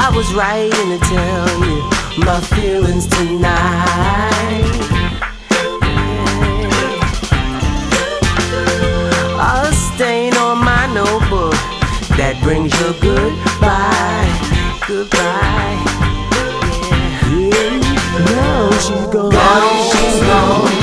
[0.00, 1.84] I was writing to tell you
[2.24, 4.89] my feelings tonight.
[12.50, 14.26] Brings you goodbye,
[14.88, 15.78] goodbye.
[17.30, 17.78] Yeah.
[18.26, 19.30] Now she's gone.
[19.30, 20.74] Now she's gone.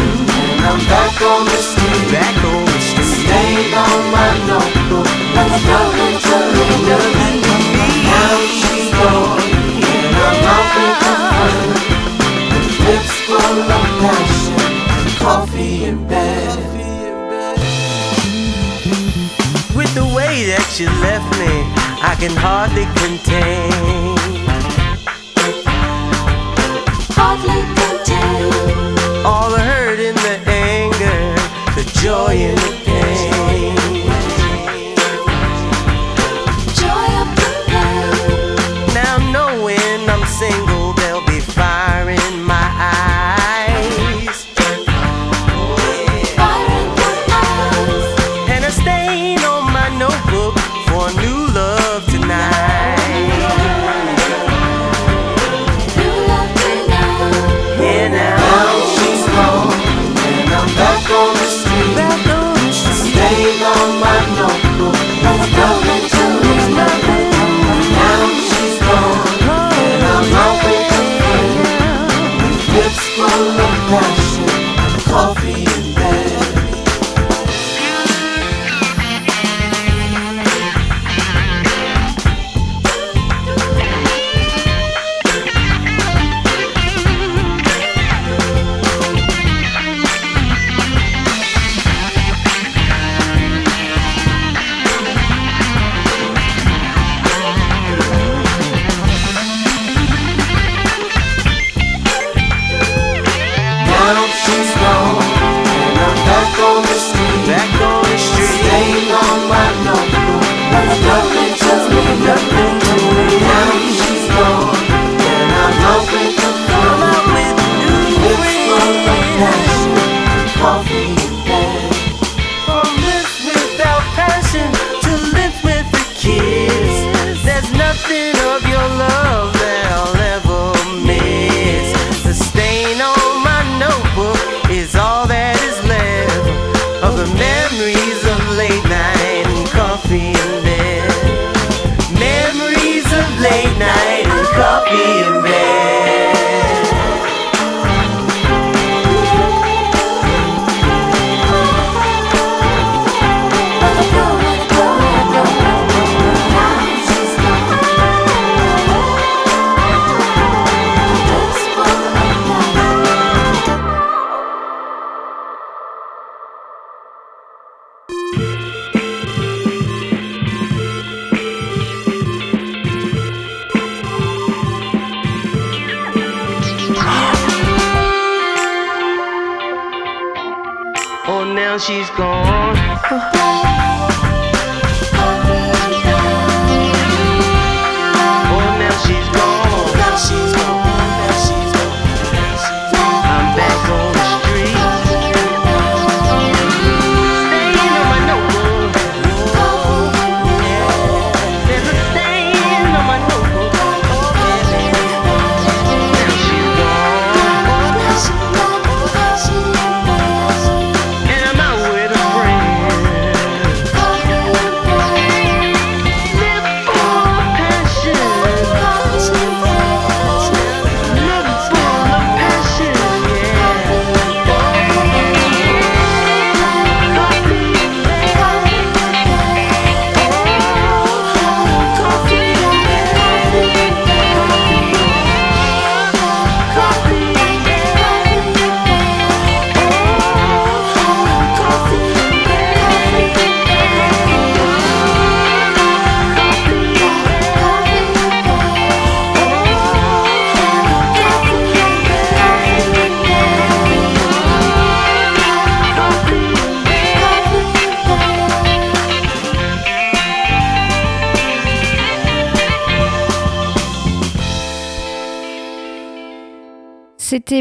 [0.47, 2.05] And I'm back on the street.
[2.15, 3.11] Back on the street.
[3.19, 5.11] Staying on my notebook.
[5.35, 7.43] There's nothing to read.
[8.11, 9.43] Now she's gone.
[9.91, 11.83] And I'm out in the front.
[12.87, 14.63] Lips full of passion.
[15.19, 16.06] Coffee in
[20.67, 21.63] that you left me,
[22.03, 23.71] I can hardly contain.
[27.15, 31.35] Hardly contain all the hurt and the anger,
[31.75, 32.86] the joy and the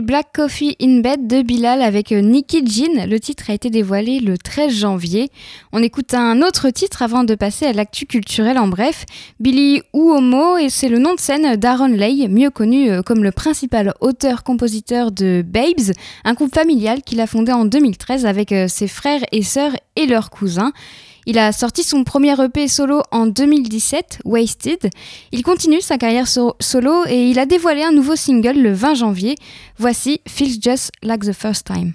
[0.01, 3.07] Black Coffee in Bed de Bilal avec euh, Nicky Jean.
[3.07, 5.31] Le titre a été dévoilé le 13 janvier.
[5.73, 9.05] On écoute un autre titre avant de passer à l'actu culturel en bref.
[9.41, 13.33] Billy Uomo, et c'est le nom de scène d'Aaron Lay, mieux connu euh, comme le
[13.33, 15.93] principal auteur-compositeur de Babes,
[16.25, 20.07] un groupe familial qu'il a fondé en 2013 avec euh, ses frères et sœurs et
[20.07, 20.73] leurs cousins.
[21.29, 24.91] Il a sorti son premier EP solo en 2017, Wasted.
[25.33, 29.35] Il continue sa carrière solo et il a dévoilé un nouveau single le 20 janvier.
[29.77, 31.95] Voici Feels Just Like the First Time.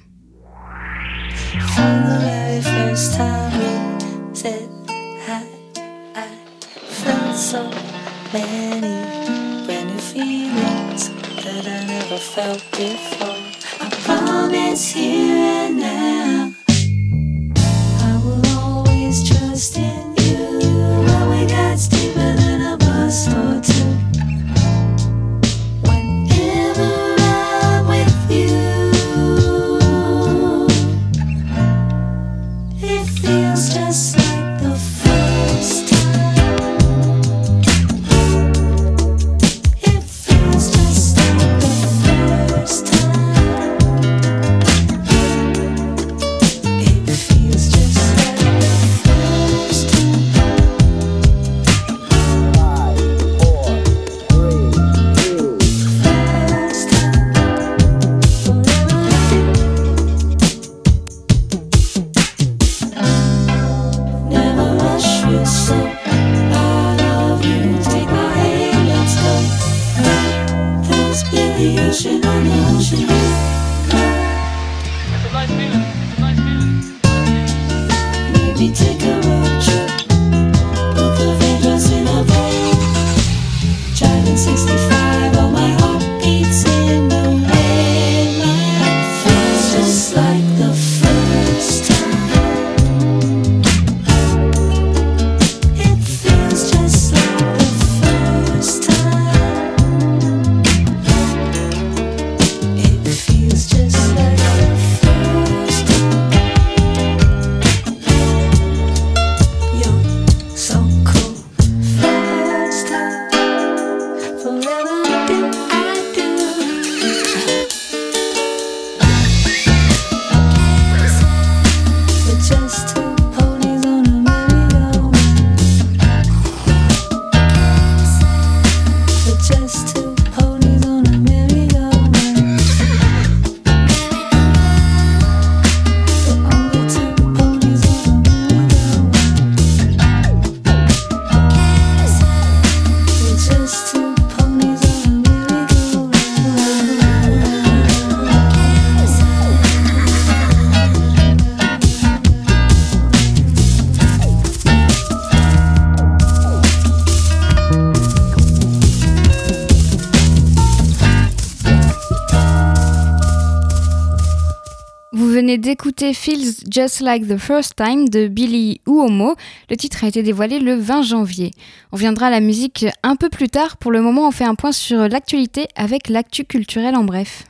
[165.72, 169.36] D'écouter Feels Just Like the First Time de Billy Uomo.
[169.70, 171.52] Le titre a été dévoilé le 20 janvier.
[171.94, 173.78] On viendra à la musique un peu plus tard.
[173.78, 177.46] Pour le moment, on fait un point sur l'actualité avec l'actu culturel en bref.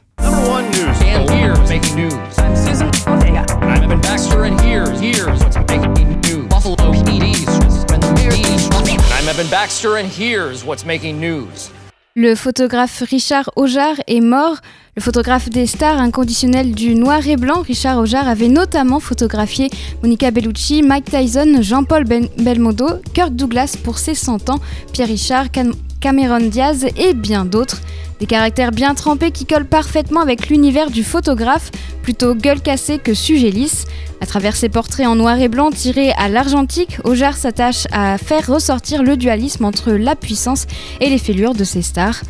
[12.13, 14.57] Le photographe Richard Aujar est mort.
[14.97, 19.69] Le photographe des stars inconditionnels du noir et blanc, Richard Aujar, avait notamment photographié
[20.03, 24.59] Monica Bellucci, Mike Tyson, Jean-Paul Ben- Belmondo, Kirk Douglas pour ses 100 ans,
[24.91, 27.79] Pierre Richard, Cam- Cameron Diaz et bien d'autres.
[28.19, 31.71] Des caractères bien trempés qui collent parfaitement avec l'univers du photographe,
[32.03, 33.85] plutôt gueule cassée que sujet lisse.
[34.19, 38.45] À travers ses portraits en noir et blanc tirés à l'argentique, Aujar s'attache à faire
[38.45, 40.67] ressortir le dualisme entre la puissance
[40.99, 42.21] et les fêlures de ses stars.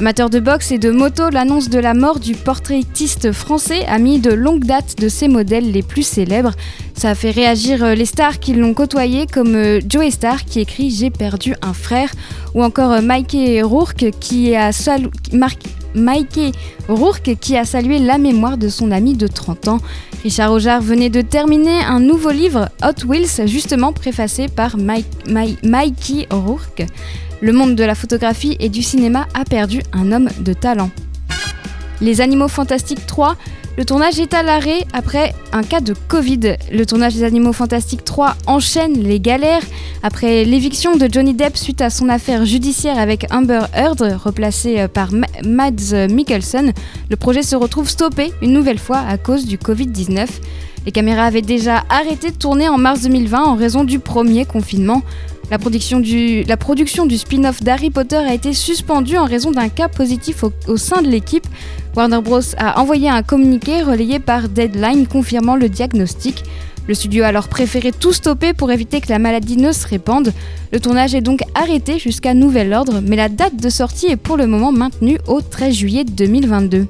[0.00, 4.20] Amateur de boxe et de moto, l'annonce de la mort du portraitiste français a mis
[4.20, 6.52] de longue date de ses modèles les plus célèbres.
[6.94, 10.60] Ça a fait réagir euh, les stars qui l'ont côtoyé, comme euh, Joey Star qui
[10.60, 12.12] écrit J'ai perdu un frère,
[12.54, 14.70] ou encore euh, Mikey Rourke qui a,
[16.88, 19.78] Rourke qui a salué la mémoire de son ami de 30 ans.
[20.22, 25.58] Richard Aujar venait de terminer un nouveau livre, Hot Wheels, justement préfacé par Mike- Mi-
[25.64, 26.86] Mikey Rourke.
[27.40, 30.90] Le monde de la photographie et du cinéma a perdu un homme de talent.
[32.00, 33.36] Les Animaux Fantastiques 3,
[33.76, 36.56] le tournage est à l'arrêt après un cas de Covid.
[36.72, 39.62] Le tournage des Animaux Fantastiques 3 enchaîne les galères.
[40.02, 44.88] Après l'éviction de Johnny Depp suite à son affaire judiciaire avec Amber Heard, replacée euh,
[44.88, 46.72] par Ma- Mads Mikkelsen,
[47.08, 50.26] le projet se retrouve stoppé une nouvelle fois à cause du Covid-19.
[50.86, 55.02] Les caméras avaient déjà arrêté de tourner en mars 2020 en raison du premier confinement.
[55.50, 60.52] La production du, spin-off d'Harry Potter a été suspendue en raison d'un cas positif au,
[60.66, 61.46] au sein de l'équipe.
[61.96, 62.40] Warner Bros.
[62.58, 66.44] a envoyé un communiqué relayé par Deadline confirmant le diagnostic.
[66.86, 70.32] Le studio a alors préféré tout stopper pour éviter que la maladie ne se répande.
[70.72, 74.36] Le tournage est donc arrêté jusqu'à nouvel ordre, mais la date de sortie est pour
[74.36, 76.86] le moment maintenue au 13 juillet 2022.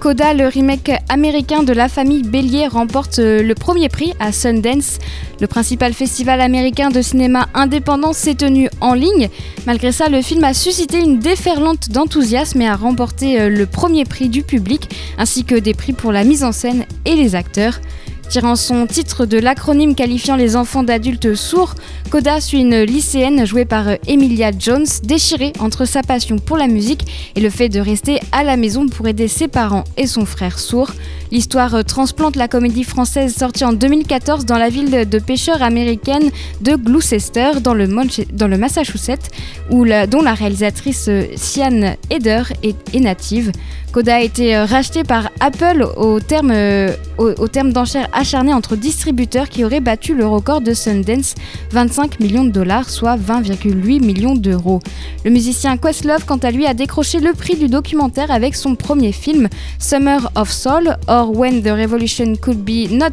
[0.00, 4.98] Coda, le remake américain de La famille Bélier, remporte euh, le premier prix à Sundance.
[5.40, 9.28] Le principal festival américain de cinéma indépendant s'est tenu en ligne.
[9.66, 14.04] Malgré ça, le film a suscité une déferlante d'enthousiasme et a remporté euh, le premier
[14.04, 17.80] prix du public, ainsi que des prix pour la mise en scène et les acteurs.
[18.28, 21.74] Tirant son titre de l'acronyme qualifiant les enfants d'adultes sourds,
[22.10, 26.66] Coda suit une lycéenne jouée par euh, Emilia Jones, déchirée entre sa passion pour la
[26.66, 30.26] musique et le fait de rester à la maison pour aider ses parents et son
[30.26, 30.90] frère sourd.
[31.30, 36.30] L'histoire euh, transplante la comédie française sortie en 2014 dans la ville de- pêcheurs américaine
[36.60, 37.88] de Gloucester, dans le,
[38.32, 39.30] dans le Massachusetts,
[39.70, 43.50] où la- dont la réalisatrice euh, Sian Heder est, est native.
[43.92, 48.74] Coda a été euh, racheté par Apple au terme, euh, au terme d'enchères acharnées entre
[48.74, 51.34] distributeurs qui auraient battu le record de Sundance,
[51.70, 54.80] 25 millions de dollars, soit 20,8 millions d'euros.
[55.24, 59.12] Le musicien Questlove, quant à lui, a décroché le prix du documentaire avec son premier
[59.12, 59.48] film,
[59.78, 63.10] Summer of Soul, or When the Revolution Could Be Not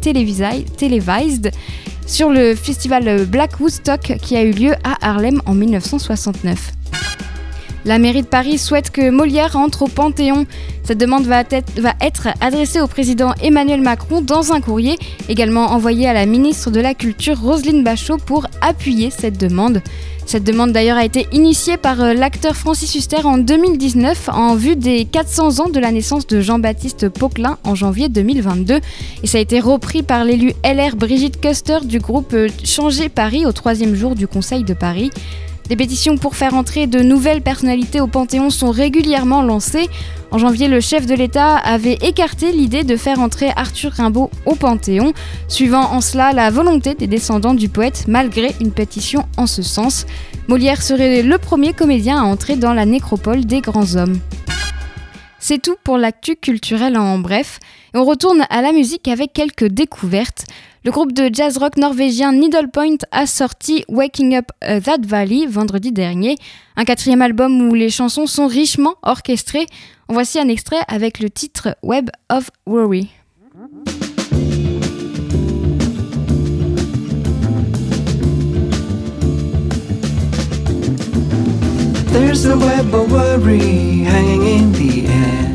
[0.00, 1.50] Televised,
[2.06, 6.79] sur le festival Black Woodstock qui a eu lieu à Harlem en 1969.
[7.86, 10.46] La mairie de Paris souhaite que Molière entre au Panthéon.
[10.84, 16.12] Cette demande va être, adressée au président Emmanuel Macron dans un courrier, également envoyé à
[16.12, 19.82] la ministre de la Culture Roselyne Bachot pour appuyer cette demande.
[20.26, 24.76] Cette demande d'ailleurs a été initiée par euh, l'acteur Francis Huster en 2019 en vue
[24.76, 28.78] des 400 ans de la naissance de Jean-Baptiste Poquelin en janvier 2022
[29.22, 33.44] et ça a été repris par l'élu LR Brigitte Custer du groupe euh, Changer Paris
[33.44, 35.10] au troisième jour du Conseil de Paris.
[35.70, 39.88] Des pétitions pour faire entrer de nouvelles personnalités au Panthéon sont régulièrement lancées.
[40.32, 44.56] En janvier, le chef de l'État avait écarté l'idée de faire entrer Arthur Rimbaud au
[44.56, 45.12] Panthéon,
[45.46, 50.06] suivant en cela la volonté des descendants du poète malgré une pétition en ce sens.
[50.48, 54.18] Molière serait le premier comédien à entrer dans la nécropole des grands hommes.
[55.40, 57.58] C'est tout pour l'actu culturel en bref.
[57.94, 60.44] On retourne à la musique avec quelques découvertes.
[60.84, 65.92] Le groupe de jazz rock norvégien Needlepoint a sorti Waking Up uh, That Valley vendredi
[65.92, 66.36] dernier,
[66.76, 69.66] un quatrième album où les chansons sont richement orchestrées.
[70.08, 73.10] Voici un extrait avec le titre Web of Worry.
[82.12, 85.54] There's a web of worry hanging in the air.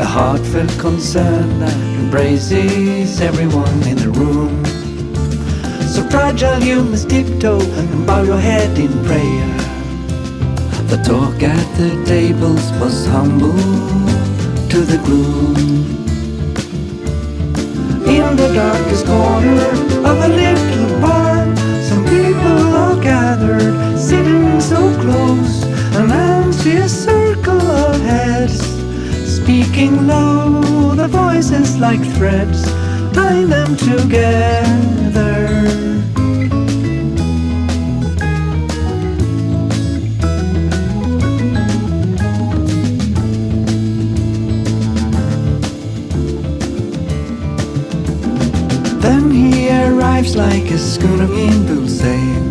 [0.00, 4.64] A heartfelt concern that embraces everyone in the room.
[5.92, 9.48] So fragile you must tiptoe and bow your head in prayer.
[10.88, 13.56] The talk at the tables was humble
[14.68, 15.56] to the gloom.
[18.06, 19.70] In the darkest corner
[20.10, 21.56] of a little barn,
[21.88, 23.83] some people are gathered,
[24.68, 25.62] so close,
[25.94, 28.58] an anxious circle of heads,
[29.36, 32.64] speaking low, the voices like threads,
[33.12, 34.32] tying them together.
[49.00, 52.43] Then he arrives like a schooner in full sail,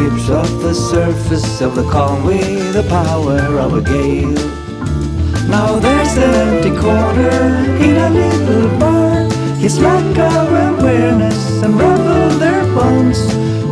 [0.00, 4.32] whips off the surface of the calm with the power of a gale.
[5.48, 7.40] Now there's an empty corner
[7.86, 9.28] in a little bar.
[9.58, 13.20] His lack of awareness unraveled their bonds.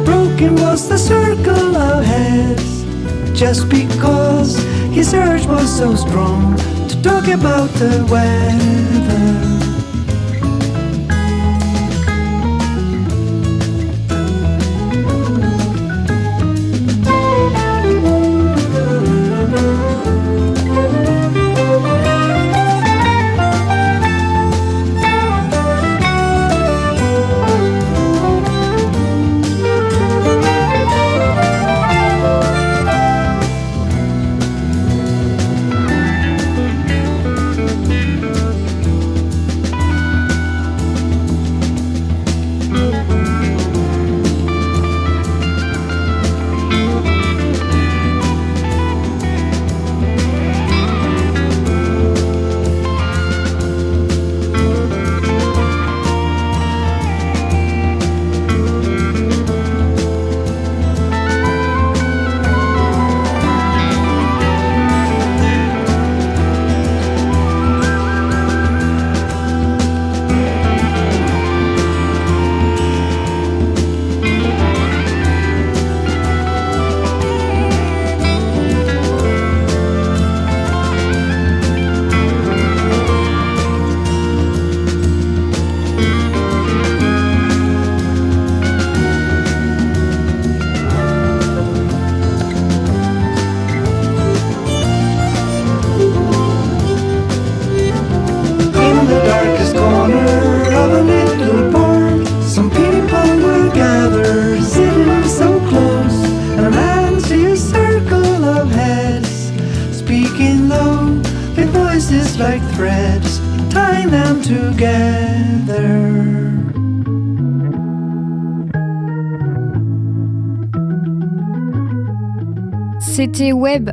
[0.04, 2.84] Broken was the circle of heads,
[3.32, 4.56] just because
[4.92, 6.56] his urge was so strong
[6.88, 9.57] to talk about the weather.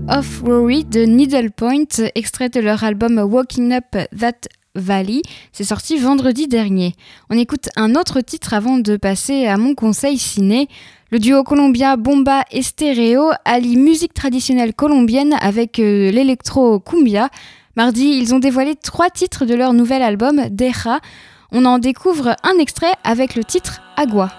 [0.10, 5.22] Of Worry de Needlepoint, extrait de leur album Walking Up That Valley.
[5.52, 6.94] C'est sorti vendredi dernier.
[7.30, 10.68] On écoute un autre titre avant de passer à mon conseil ciné.
[11.12, 17.30] Le duo colombien Bomba et Stereo allie musique traditionnelle colombienne avec euh, l'électro cumbia.
[17.76, 21.00] Mardi, ils ont dévoilé trois titres de leur nouvel album Deja.
[21.52, 24.32] On en découvre un extrait avec le titre Agua.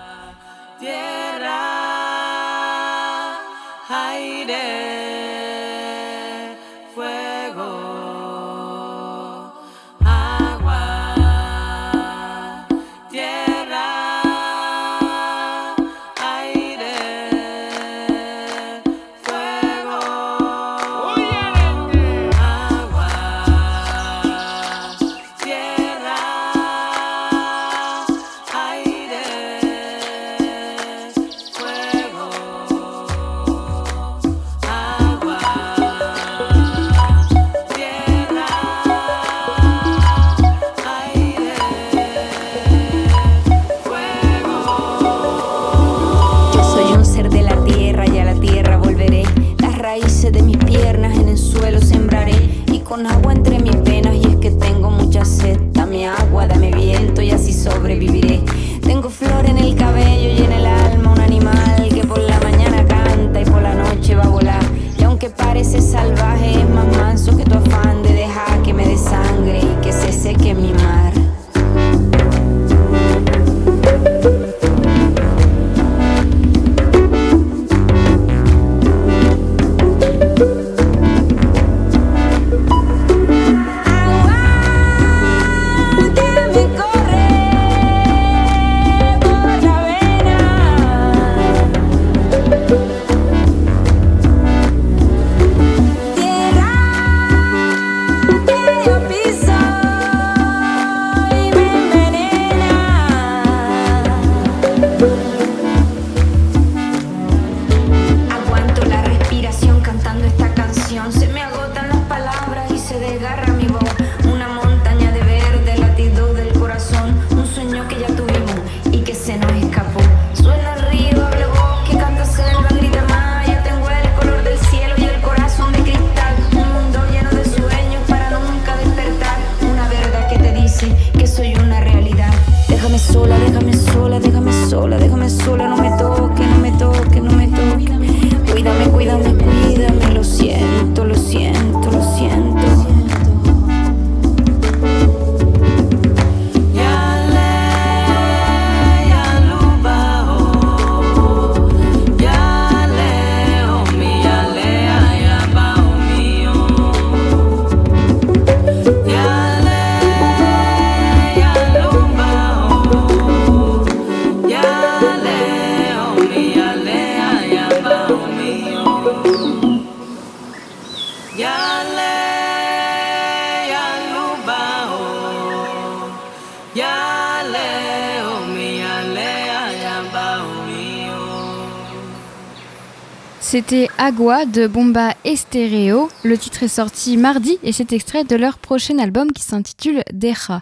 [183.59, 186.11] C'était Agua de Bomba Estéreo.
[186.25, 190.61] Le titre est sorti mardi et c'est extrait de leur prochain album qui s'intitule Deja.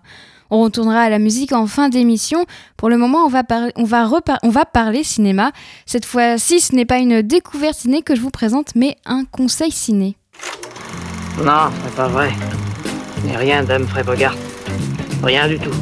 [0.48, 2.46] On retournera à la musique en fin d'émission.
[2.76, 3.42] Pour le moment, on va,
[3.74, 5.50] on, on va parler cinéma.
[5.86, 9.72] Cette fois-ci, ce n'est pas une découverte ciné que je vous présente, mais un conseil
[9.72, 10.16] ciné.
[11.38, 12.30] Non, c'est pas vrai.
[13.24, 14.36] N'est rien d'Humphrey Bogart.
[15.20, 15.74] Rien du tout.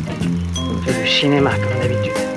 [0.56, 2.32] On fait du cinéma comme d'habitude.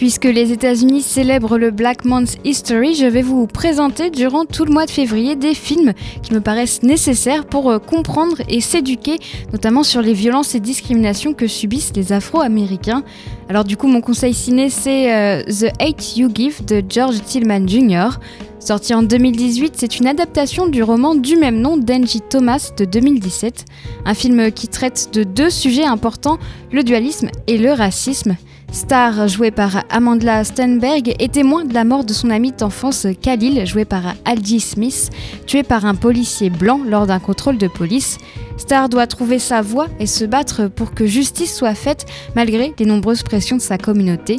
[0.00, 4.72] Puisque les États-Unis célèbrent le Black Month History, je vais vous présenter durant tout le
[4.72, 5.92] mois de février des films
[6.22, 9.18] qui me paraissent nécessaires pour euh, comprendre et s'éduquer,
[9.52, 13.02] notamment sur les violences et discriminations que subissent les Afro-Américains.
[13.50, 17.68] Alors du coup, mon conseil ciné, c'est euh, The Hate You Give de George Tillman
[17.68, 18.18] Jr.
[18.58, 23.66] Sorti en 2018, c'est une adaptation du roman du même nom d'Angie Thomas de 2017,
[24.06, 26.38] un film qui traite de deux sujets importants,
[26.72, 28.36] le dualisme et le racisme.
[28.72, 33.66] Star, joué par Amanda Stenberg, est témoin de la mort de son ami d'enfance Khalil,
[33.66, 35.10] joué par Algie Smith,
[35.46, 38.18] tué par un policier blanc lors d'un contrôle de police.
[38.56, 42.06] Star doit trouver sa voie et se battre pour que justice soit faite
[42.36, 44.38] malgré les nombreuses pressions de sa communauté.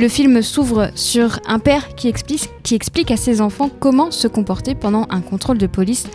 [0.00, 5.06] Le film s'ouvre sur un père qui explique, à ses enfants comment se comporter pendant
[5.10, 6.06] un contrôle de police.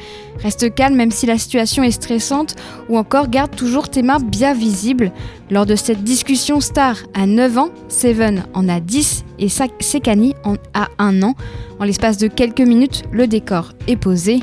[0.42, 2.56] Reste calme même si la situation est stressante
[2.90, 5.12] ou encore garde toujours tes mains bien visibles.
[5.52, 10.56] Lors de cette discussion, Star a 9 ans, Seven en a 10 et Sekani en
[10.74, 11.36] a 1 an.
[11.80, 14.40] En l'espace de quelques minutes, le décor est posé.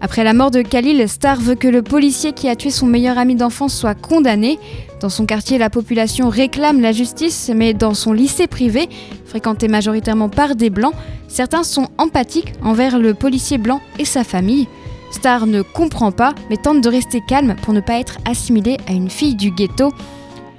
[0.00, 3.18] Après la mort de Khalil, Star veut que le policier qui a tué son meilleur
[3.18, 4.58] ami d'enfance soit condamné.
[5.00, 8.88] Dans son quartier, la population réclame la justice, mais dans son lycée privé,
[9.26, 10.94] fréquenté majoritairement par des blancs,
[11.26, 14.68] certains sont empathiques envers le policier blanc et sa famille.
[15.10, 18.92] Star ne comprend pas, mais tente de rester calme pour ne pas être assimilé à
[18.92, 19.92] une fille du ghetto.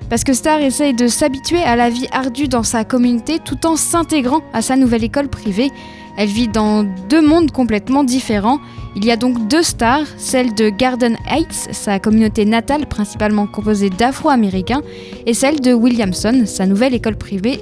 [0.10, 3.76] Parce que Star essaye de s'habituer à la vie ardue dans sa communauté tout en
[3.76, 5.72] s'intégrant à sa nouvelle école privée.
[6.20, 8.60] Elle vit dans deux mondes complètement différents.
[8.98, 13.90] Il y a donc deux stars, celle de Garden Heights, sa communauté natale principalement composée
[13.90, 14.82] d'Afro-Américains,
[15.26, 17.62] et celle de Williamson, sa nouvelle école privée,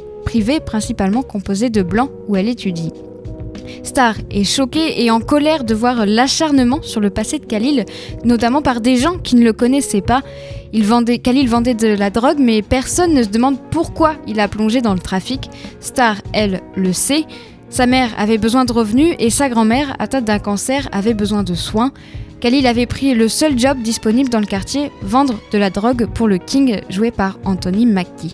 [0.66, 2.92] principalement composée de Blancs où elle étudie.
[3.84, 7.86] Star est choquée et en colère de voir l'acharnement sur le passé de Khalil,
[8.26, 10.24] notamment par des gens qui ne le connaissaient pas.
[10.74, 10.84] Il
[11.22, 14.96] Khalil vendait de la drogue, mais personne ne se demande pourquoi il a plongé dans
[14.96, 15.48] le trafic.
[15.80, 17.26] Star, elle, le sait.
[17.70, 21.54] Sa mère avait besoin de revenus et sa grand-mère, atteinte d'un cancer, avait besoin de
[21.54, 21.92] soins.
[22.40, 26.28] Khalil avait pris le seul job disponible dans le quartier, vendre de la drogue pour
[26.28, 28.34] le King, joué par Anthony Mackie.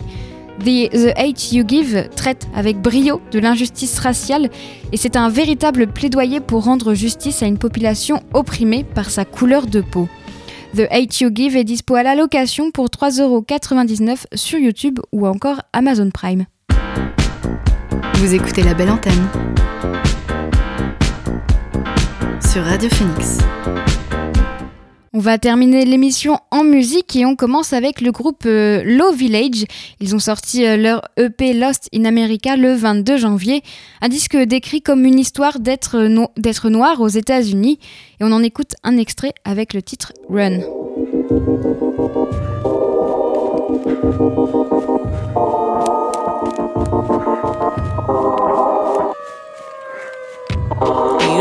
[0.60, 4.50] The, Hate You Give traite avec brio de l'injustice raciale
[4.92, 9.66] et c'est un véritable plaidoyer pour rendre justice à une population opprimée par sa couleur
[9.66, 10.08] de peau.
[10.76, 15.62] The Hate You Give est dispo à la location pour 3,99€ sur YouTube ou encore
[15.74, 16.46] Amazon Prime.
[18.16, 19.28] Vous écoutez la belle antenne
[22.42, 23.40] sur Radio Phoenix.
[25.16, 29.66] On va terminer l'émission en musique et on commence avec le groupe euh, Low Village.
[30.00, 33.62] Ils ont sorti euh, leur EP Lost in America le 22 janvier,
[34.02, 37.78] un disque décrit comme une histoire d'être noir aux États-Unis
[38.20, 40.62] et on en écoute un extrait avec le titre Run.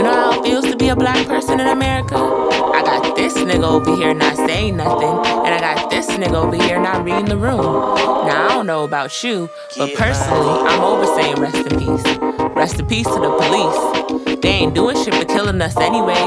[0.03, 2.17] You know how it feels to be a black person in America?
[2.17, 5.15] I got this nigga over here not saying nothing,
[5.47, 7.63] and I got this nigga over here not reading the room.
[7.63, 9.49] Now, I don't know about you,
[9.79, 12.19] but personally, I'm over saying rest in peace.
[12.57, 14.41] Rest in peace to the police.
[14.41, 16.19] They ain't doing shit but killing us anyways.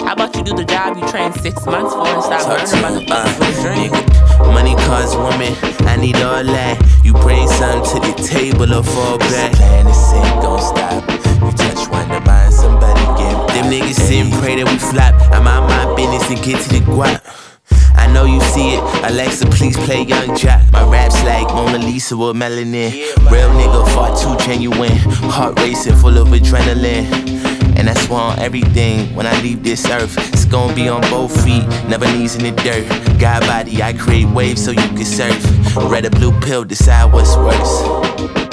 [0.00, 3.38] How about you do the job you trained six months for and stop burning motherfuckers
[3.38, 4.48] with dreams?
[4.48, 5.52] Money, cars, woman,
[5.86, 6.80] I need all that.
[7.04, 9.52] You bring something to the table or fall back.
[9.84, 11.04] This ain't gon' stop.
[11.44, 11.79] You touch
[13.60, 15.14] Them niggas sit and pray that we flop.
[15.32, 17.20] I'm out my business and get to the guap.
[17.94, 18.80] I know know you see it.
[19.04, 20.72] Alexa, please play Young Jack.
[20.72, 22.92] My rap's like Mona Lisa with melanin.
[23.30, 24.96] Real nigga, far too genuine.
[25.28, 27.04] Heart racing, full of adrenaline.
[27.76, 30.16] And that's why on everything when I leave this earth.
[30.32, 32.86] It's gonna be on both feet, never knees in the dirt.
[33.18, 35.76] God body, I create waves so you can surf.
[35.76, 38.49] Red or blue pill, decide what's worse.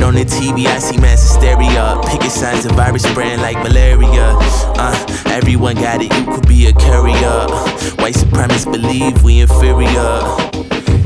[0.00, 2.00] On the TV, I see mass hysteria.
[2.06, 4.34] Picking signs of virus spreading like malaria.
[4.78, 7.46] Uh, everyone got it, you could be a carrier.
[8.00, 10.51] White supremacists believe we inferior.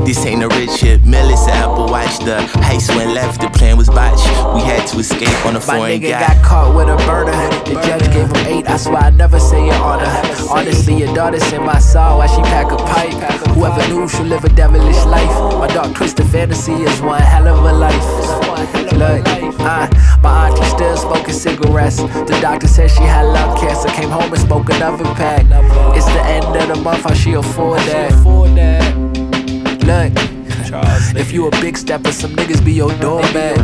[0.05, 1.03] This ain't a rich shit.
[1.03, 2.19] Millis Apple Watch.
[2.19, 4.27] The heist went left, the plan was botched.
[4.55, 6.35] We had to escape on a My foreign nigga guy.
[6.35, 7.33] got caught with a burner.
[7.65, 8.69] The judge gave him eight.
[8.69, 10.07] I swear I never say your honor.
[10.51, 13.15] Honestly, your daughter's in my soul while she pack a pipe.
[13.57, 15.33] Whoever knew she'll live a devilish life.
[15.59, 18.05] My dark twisted fantasy is one hell of a life.
[18.93, 19.27] Look,
[19.61, 19.89] uh,
[20.23, 21.97] my auntie still smoking cigarettes.
[21.99, 23.89] The doctor said she had lung cancer.
[23.89, 25.43] Came home and smoked another pack.
[25.97, 27.03] It's the end of the month.
[27.05, 28.13] How she afford that?
[29.87, 30.13] Look,
[31.17, 33.57] if you a big stepper, some niggas be your doormat.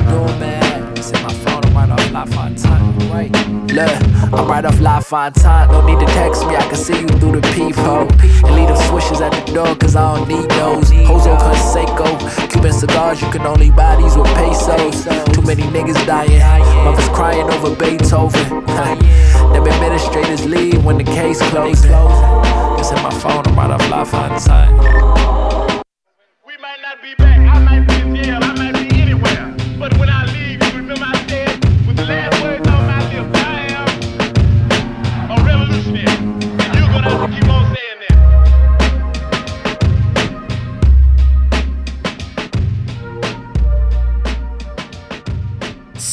[0.97, 1.33] It's in my
[1.75, 3.67] I'm right off La Fontaine.
[3.67, 5.69] Look, I'm right off La Fontaine.
[5.69, 8.07] Don't need to text me, I can see you through the peephole.
[8.47, 10.93] And leave them swishes at the door, cause I don't need those.
[11.09, 12.07] Hozo Conseco,
[12.53, 15.03] Cuban cigars, you can only buy these with pesos.
[15.35, 16.39] Too many niggas dying,
[16.85, 18.65] mothers crying over Beethoven.
[18.67, 21.83] Them administrators leave when the case closes.
[21.83, 25.62] This in my phone, I'm right off La Fontaine.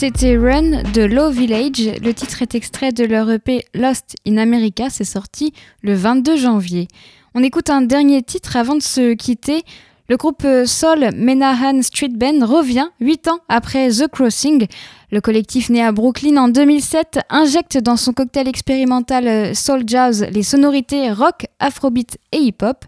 [0.01, 1.91] C'était Run de Low Village.
[2.01, 4.89] Le titre est extrait de leur EP Lost in America.
[4.89, 6.87] C'est sorti le 22 janvier.
[7.35, 9.61] On écoute un dernier titre avant de se quitter.
[10.07, 14.67] Le groupe Soul Menahan Street Band revient 8 ans après The Crossing.
[15.11, 20.25] Le collectif né à Brooklyn en 2007 injecte dans son cocktail expérimental euh, Soul Jazz
[20.31, 22.85] les sonorités rock, afrobeat et hip-hop.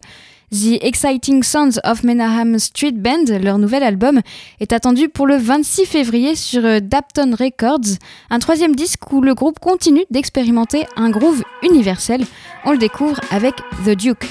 [0.51, 4.19] The Exciting Sounds of Menahan Street Band, leur nouvel album,
[4.59, 7.95] est attendu pour le 26 février sur euh, Dapton Records,
[8.29, 12.25] un troisième disque où le groupe continue d'expérimenter un groove universel.
[12.65, 14.27] On le découvre avec The Duke.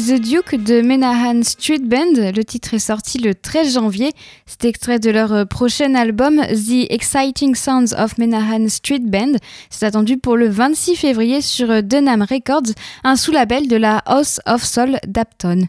[0.00, 2.32] The Duke de Menahan Street Band.
[2.34, 4.12] Le titre est sorti le 13 janvier.
[4.46, 9.32] C'est extrait de leur prochain album The Exciting Sounds of Menahan Street Band.
[9.68, 12.72] C'est attendu pour le 26 février sur Denham Records,
[13.04, 15.64] un sous-label de la House of Soul d'Apton.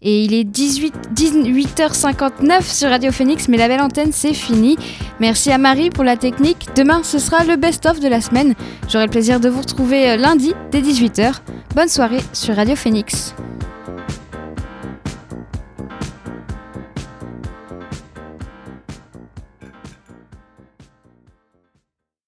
[0.00, 4.76] Et il est 18, 18h59 sur Radio Phoenix, mais la belle antenne, c'est fini.
[5.20, 6.68] Merci à Marie pour la technique.
[6.74, 8.54] Demain, ce sera le best-of de la semaine.
[8.88, 11.40] J'aurai le plaisir de vous retrouver lundi dès 18h.
[11.74, 13.34] Bonne soirée sur Radio Phoenix.